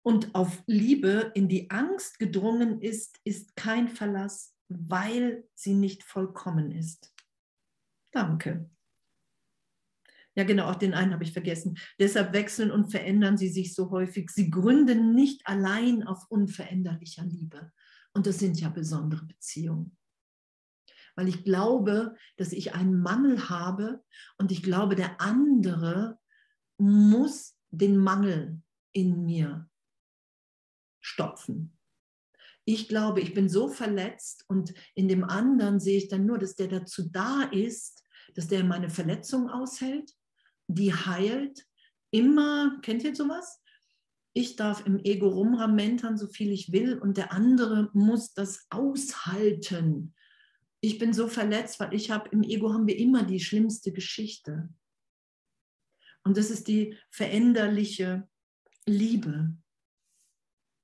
[0.01, 6.71] Und auf Liebe in die Angst gedrungen ist, ist kein Verlass, weil sie nicht vollkommen
[6.71, 7.13] ist.
[8.11, 8.71] Danke.
[10.39, 11.77] Ja, genau, auch den einen habe ich vergessen.
[11.99, 14.29] Deshalb wechseln und verändern sie sich so häufig.
[14.29, 17.73] Sie gründen nicht allein auf unveränderlicher Liebe.
[18.13, 19.97] Und das sind ja besondere Beziehungen.
[21.17, 24.01] Weil ich glaube, dass ich einen Mangel habe
[24.37, 26.17] und ich glaube, der andere
[26.77, 28.61] muss den Mangel
[28.93, 29.69] in mir
[31.01, 31.77] stopfen.
[32.63, 36.55] Ich glaube, ich bin so verletzt und in dem anderen sehe ich dann nur, dass
[36.55, 40.15] der dazu da ist, dass der meine Verletzung aushält
[40.69, 41.65] die heilt.
[42.11, 43.61] Immer, kennt ihr sowas?
[44.33, 50.13] Ich darf im Ego rumramentern, so viel ich will, und der andere muss das aushalten.
[50.81, 54.69] Ich bin so verletzt, weil ich habe im Ego haben wir immer die schlimmste Geschichte.
[56.23, 58.29] Und das ist die veränderliche
[58.85, 59.57] Liebe.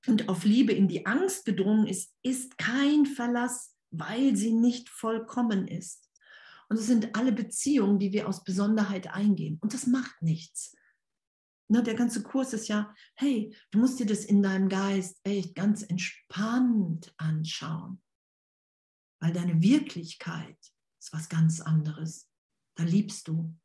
[0.07, 5.67] Und auf Liebe in die Angst gedrungen ist, ist kein Verlass, weil sie nicht vollkommen
[5.67, 6.05] ist.
[6.70, 9.59] Und es sind alle Beziehungen, die wir aus Besonderheit eingehen.
[9.61, 10.76] Und das macht nichts.
[11.68, 15.55] Ne, der ganze Kurs ist ja, hey, du musst dir das in deinem Geist echt
[15.55, 18.01] ganz entspannt anschauen.
[19.20, 20.57] Weil deine Wirklichkeit
[20.99, 22.30] ist was ganz anderes.
[22.78, 23.57] Da liebst du,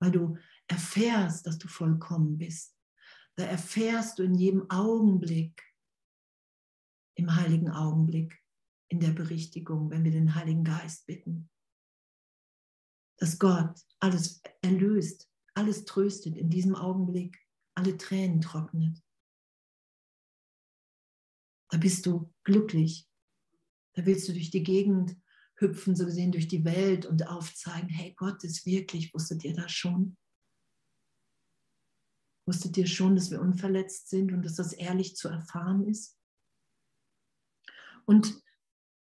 [0.00, 2.74] weil du erfährst, dass du vollkommen bist.
[3.36, 5.62] Da erfährst du in jedem Augenblick,
[7.14, 8.42] im heiligen Augenblick,
[8.90, 11.50] in der Berichtigung, wenn wir den Heiligen Geist bitten
[13.18, 17.38] dass Gott alles erlöst, alles tröstet in diesem Augenblick,
[17.74, 19.02] alle Tränen trocknet.
[21.70, 23.08] Da bist du glücklich.
[23.94, 25.16] Da willst du durch die Gegend
[25.56, 29.72] hüpfen, so gesehen durch die Welt und aufzeigen, hey, Gott ist wirklich, wusstet ihr das
[29.72, 30.16] schon?
[32.46, 36.16] Wusstet ihr schon, dass wir unverletzt sind und dass das ehrlich zu erfahren ist?
[38.06, 38.40] Und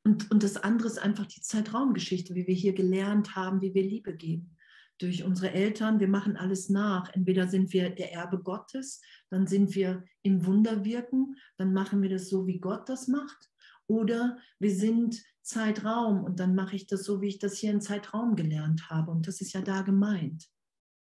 [0.04, 3.82] und, und das andere ist einfach die Zeitraumgeschichte, wie wir hier gelernt haben, wie wir
[3.82, 4.56] Liebe geben.
[4.98, 7.12] Durch unsere Eltern, wir machen alles nach.
[7.14, 12.28] Entweder sind wir der Erbe Gottes, dann sind wir im Wunderwirken, dann machen wir das
[12.28, 13.50] so, wie Gott das macht.
[13.86, 17.80] Oder wir sind Zeitraum und dann mache ich das so, wie ich das hier in
[17.80, 19.10] Zeitraum gelernt habe.
[19.10, 20.48] Und das ist ja da gemeint.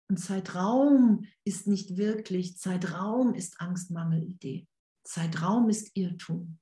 [0.07, 4.67] Und Zeitraum ist nicht wirklich, Zeitraum ist Angstmangelidee.
[5.03, 6.59] Zeitraum ist Irrtum.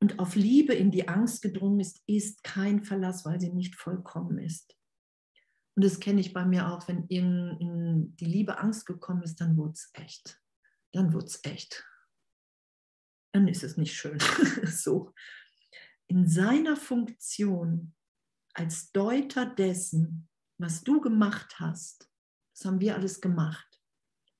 [0.00, 4.38] Und auf Liebe in die Angst gedrungen ist, ist kein Verlass, weil sie nicht vollkommen
[4.38, 4.76] ist.
[5.74, 9.40] Und das kenne ich bei mir auch, wenn in, in die Liebe Angst gekommen ist,
[9.40, 10.40] dann wurde es echt.
[10.92, 11.84] Dann wurde es echt.
[13.32, 14.18] Dann ist es nicht schön.
[14.64, 15.12] so.
[16.06, 17.94] In seiner Funktion
[18.54, 20.28] als Deuter dessen,
[20.58, 22.10] was du gemacht hast,
[22.54, 23.80] das haben wir alles gemacht,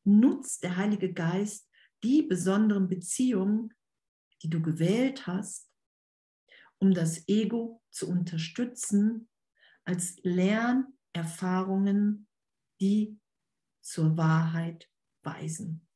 [0.04, 1.68] nutzt der Heilige Geist
[2.02, 3.74] die besonderen Beziehungen,
[4.42, 5.68] die du gewählt hast,
[6.78, 9.28] um das Ego zu unterstützen
[9.84, 12.28] als Lernerfahrungen,
[12.80, 13.18] die
[13.80, 14.88] zur Wahrheit
[15.22, 15.88] weisen.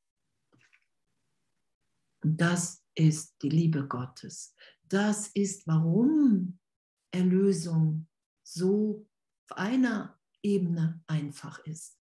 [2.22, 4.54] Und das ist die Liebe Gottes.
[4.82, 6.58] Das ist, warum
[7.10, 8.08] Erlösung
[8.42, 9.06] so
[9.48, 11.98] auf einer Ebene einfach ist.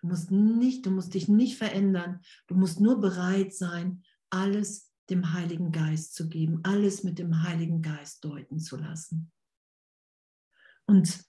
[0.00, 2.22] Du musst nicht, du musst dich nicht verändern.
[2.46, 7.82] Du musst nur bereit sein, alles dem Heiligen Geist zu geben, alles mit dem Heiligen
[7.82, 9.32] Geist deuten zu lassen.
[10.86, 11.24] Und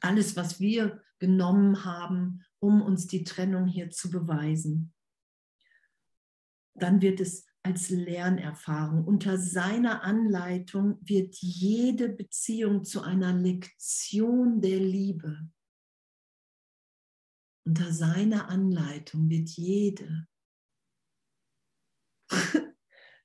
[0.00, 4.92] alles, was wir genommen haben, um uns die Trennung hier zu beweisen,
[6.74, 9.04] dann wird es als Lernerfahrung.
[9.04, 15.48] Unter seiner Anleitung wird jede Beziehung zu einer Lektion der Liebe.
[17.64, 20.26] Unter seiner Anleitung wird jede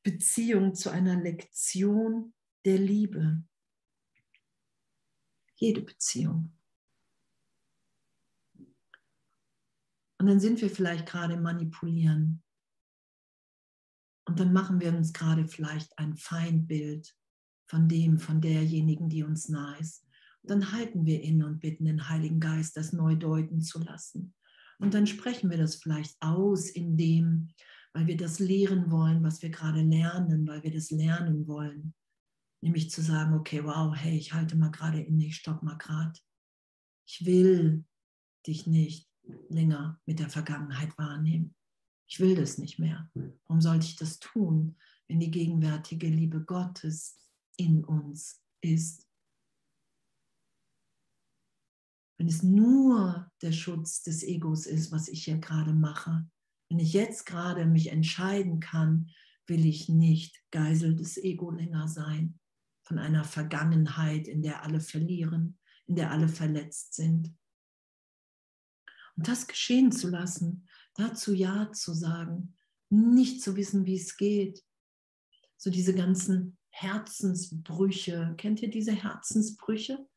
[0.04, 2.34] Beziehung zu einer Lektion
[2.66, 3.44] der Liebe.
[5.56, 6.56] Jede Beziehung.
[10.20, 12.44] Und dann sind wir vielleicht gerade manipulieren
[14.28, 17.16] und dann machen wir uns gerade vielleicht ein Feindbild
[17.70, 20.06] von dem, von derjenigen, die uns nahe ist.
[20.42, 24.34] Und dann halten wir inne und bitten den Heiligen Geist, das neu deuten zu lassen.
[24.80, 27.50] Und dann sprechen wir das vielleicht aus in dem,
[27.98, 31.96] weil wir das lehren wollen, was wir gerade lernen, weil wir das lernen wollen.
[32.62, 36.14] Nämlich zu sagen, okay, wow, hey, ich halte mal gerade inne, ich stopp mal gerade.
[37.08, 37.86] Ich will
[38.46, 39.10] dich nicht
[39.50, 41.56] länger mit der Vergangenheit wahrnehmen.
[42.08, 43.10] Ich will das nicht mehr.
[43.48, 44.78] Warum sollte ich das tun,
[45.08, 47.18] wenn die gegenwärtige Liebe Gottes
[47.56, 49.08] in uns ist?
[52.20, 56.30] Wenn es nur der Schutz des Egos ist, was ich hier gerade mache,
[56.70, 59.10] wenn ich jetzt gerade mich entscheiden kann,
[59.46, 62.40] will ich nicht Geisel des Ego länger sein,
[62.84, 67.36] von einer Vergangenheit, in der alle verlieren, in der alle verletzt sind.
[69.16, 72.56] Und das geschehen zu lassen, dazu Ja zu sagen,
[72.90, 74.64] nicht zu wissen, wie es geht.
[75.58, 78.36] So diese ganzen Herzensbrüche.
[78.38, 80.08] Kennt ihr diese Herzensbrüche?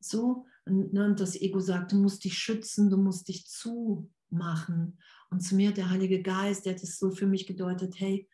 [0.00, 4.98] So, und, ne, und das Ego sagt, du musst dich schützen, du musst dich zumachen.
[5.30, 8.28] Und zu mir der Heilige Geist, der hat es so für mich gedeutet, hey,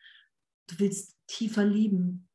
[0.67, 2.27] du willst tiefer lieben.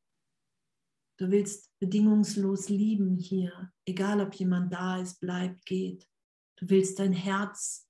[1.19, 6.07] Du willst bedingungslos lieben hier, egal ob jemand da ist, bleibt, geht.
[6.57, 7.87] Du willst dein Herz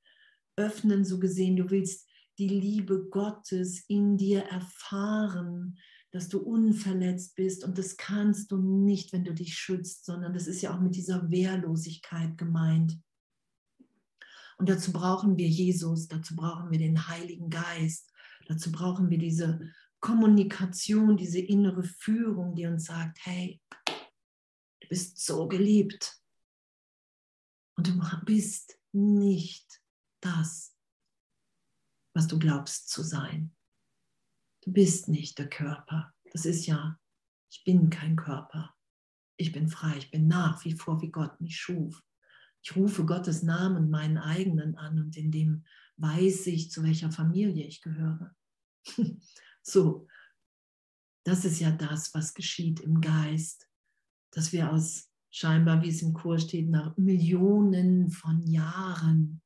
[0.58, 1.56] öffnen, so gesehen.
[1.56, 5.78] Du willst die Liebe Gottes in dir erfahren,
[6.12, 7.64] dass du unverletzt bist.
[7.64, 10.96] Und das kannst du nicht, wenn du dich schützt, sondern das ist ja auch mit
[10.96, 13.00] dieser Wehrlosigkeit gemeint.
[14.64, 18.10] Und dazu brauchen wir Jesus, dazu brauchen wir den Heiligen Geist,
[18.48, 19.60] dazu brauchen wir diese
[20.00, 23.62] Kommunikation, diese innere Führung, die uns sagt, hey,
[24.80, 26.18] du bist so geliebt
[27.76, 29.82] und du bist nicht
[30.22, 30.74] das,
[32.16, 33.54] was du glaubst zu sein.
[34.62, 36.14] Du bist nicht der Körper.
[36.32, 36.98] Das ist ja,
[37.52, 38.74] ich bin kein Körper.
[39.36, 39.98] Ich bin frei.
[39.98, 42.02] Ich bin nach wie vor, wie Gott mich schuf.
[42.64, 45.66] Ich rufe Gottes Namen meinen eigenen an und in dem
[45.98, 48.36] weiß ich, zu welcher Familie ich gehöre.
[49.62, 50.08] so,
[51.26, 53.70] das ist ja das, was geschieht im Geist,
[54.32, 59.42] dass wir aus scheinbar, wie es im Kurs steht, nach Millionen von Jahren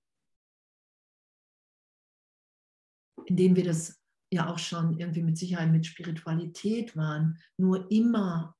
[3.28, 4.02] indem wir das
[4.32, 8.56] ja auch schon irgendwie mit Sicherheit mit Spiritualität waren, nur immer,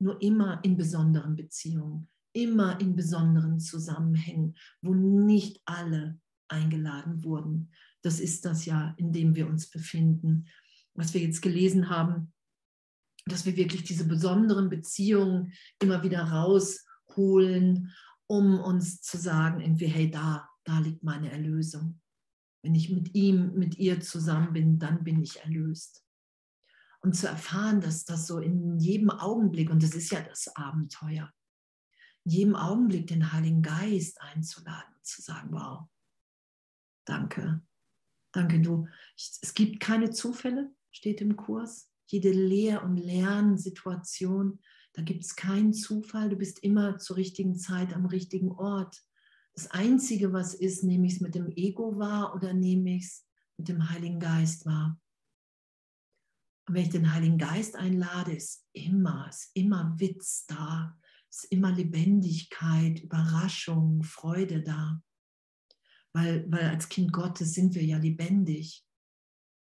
[0.00, 6.18] nur immer in besonderen Beziehungen, immer in besonderen Zusammenhängen, wo nicht alle
[6.48, 7.70] eingeladen wurden.
[8.02, 10.46] Das ist das ja, in dem wir uns befinden.
[10.94, 12.32] Was wir jetzt gelesen haben,
[13.26, 17.92] dass wir wirklich diese besonderen Beziehungen immer wieder rausholen,
[18.26, 22.00] um uns zu sagen, irgendwie, hey, da, da liegt meine Erlösung.
[22.62, 26.04] Wenn ich mit ihm, mit ihr zusammen bin, dann bin ich erlöst.
[27.00, 31.32] Und zu erfahren, dass das so in jedem Augenblick, und das ist ja das Abenteuer,
[32.28, 35.88] jedem Augenblick den Heiligen Geist einzuladen und zu sagen, wow,
[37.04, 37.62] danke,
[38.32, 38.86] danke du.
[39.16, 41.90] es gibt keine Zufälle, steht im Kurs.
[42.06, 44.60] Jede Lehr- und Lernsituation,
[44.94, 46.30] da gibt es keinen Zufall.
[46.30, 49.02] Du bist immer zur richtigen Zeit am richtigen Ort.
[49.54, 53.26] Das Einzige, was ist, nehme ich es mit dem Ego wahr oder nehme ich es
[53.56, 54.98] mit dem Heiligen Geist wahr?
[56.66, 60.98] Und wenn ich den Heiligen Geist einlade, ist immer, ist immer Witz da,
[61.30, 65.02] ist immer Lebendigkeit, Überraschung, Freude da.
[66.12, 68.84] Weil, weil als Kind Gottes sind wir ja lebendig.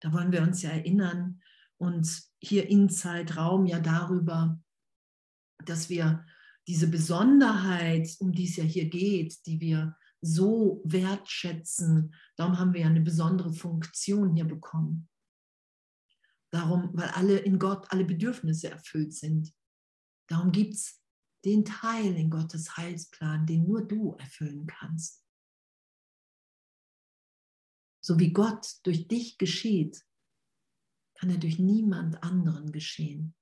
[0.01, 1.41] Da wollen wir uns ja erinnern
[1.77, 4.61] und hier in Zeitraum ja darüber,
[5.65, 6.25] dass wir
[6.67, 12.83] diese Besonderheit, um die es ja hier geht, die wir so wertschätzen, darum haben wir
[12.83, 15.09] ja eine besondere Funktion hier bekommen.
[16.51, 19.55] Darum, weil alle in Gott alle Bedürfnisse erfüllt sind.
[20.29, 21.00] Darum gibt es
[21.45, 25.25] den Teil in Gottes Heilsplan, den nur du erfüllen kannst.
[28.03, 30.07] So wie Gott durch dich geschieht,
[31.15, 33.35] kann er durch niemand anderen geschehen.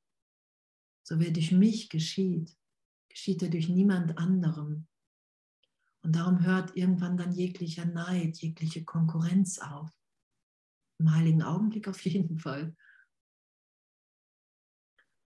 [1.05, 2.57] So wie er durch mich geschieht,
[3.09, 4.86] geschieht er durch niemand anderem.
[6.03, 9.90] Und darum hört irgendwann dann jeglicher Neid, jegliche Konkurrenz auf.
[10.99, 12.76] Im heiligen Augenblick auf jeden Fall.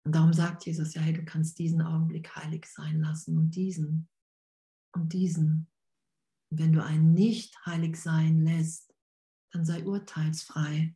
[0.08, 4.08] Und darum sagt Jesus, ja, hey, du kannst diesen Augenblick heilig sein lassen und diesen
[4.96, 5.70] und diesen.
[6.50, 8.96] Und wenn du einen nicht heilig sein lässt,
[9.52, 10.96] dann sei urteilsfrei.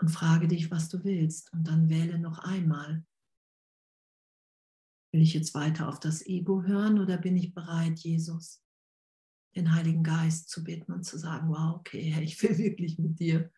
[0.00, 1.52] Und frage dich, was du willst.
[1.52, 3.06] Und dann wähle noch einmal.
[5.12, 8.64] Will ich jetzt weiter auf das Ego hören oder bin ich bereit, Jesus,
[9.54, 13.52] den Heiligen Geist zu bitten und zu sagen, wow, okay, ich will wirklich mit dir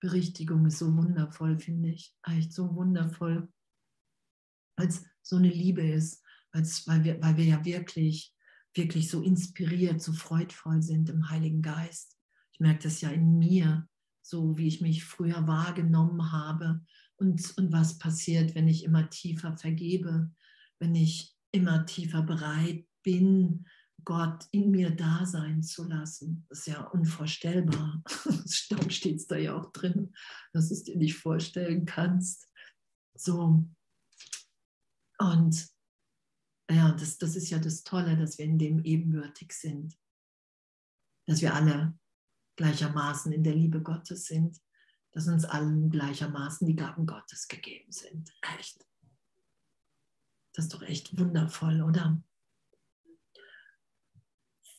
[0.00, 2.14] Berichtigung ist so wundervoll, finde ich.
[2.22, 3.48] Echt so wundervoll,
[4.76, 8.34] weil es so eine Liebe ist, weil wir, weil wir ja wirklich,
[8.74, 12.16] wirklich so inspiriert, so freudvoll sind im Heiligen Geist.
[12.52, 13.88] Ich merke das ja in mir,
[14.22, 16.80] so wie ich mich früher wahrgenommen habe
[17.16, 20.30] und, und was passiert, wenn ich immer tiefer vergebe,
[20.78, 23.66] wenn ich immer tiefer bereit bin,
[24.06, 26.46] Gott in mir da sein zu lassen.
[26.48, 28.02] Das ist ja unvorstellbar.
[28.48, 30.14] Stamm steht es da ja auch drin,
[30.52, 32.48] dass du es dir nicht vorstellen kannst.
[33.14, 33.68] So.
[35.18, 35.68] Und
[36.70, 39.98] ja, das, das ist ja das Tolle, dass wir in dem ebenbürtig sind.
[41.26, 41.98] Dass wir alle
[42.54, 44.60] gleichermaßen in der Liebe Gottes sind.
[45.10, 48.32] Dass uns allen gleichermaßen die Gaben Gottes gegeben sind.
[48.56, 48.86] Echt.
[50.52, 52.22] Das ist doch echt wundervoll, oder?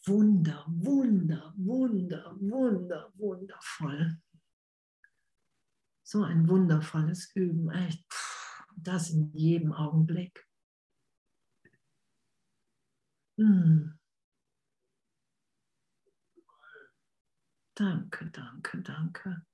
[0.07, 4.17] Wunder, Wunder, Wunder, Wunder, wundervoll.
[6.03, 8.05] So ein wundervolles Üben, echt.
[8.77, 10.47] Das in jedem Augenblick.
[13.37, 13.99] Hm.
[17.75, 19.45] Danke, danke, danke.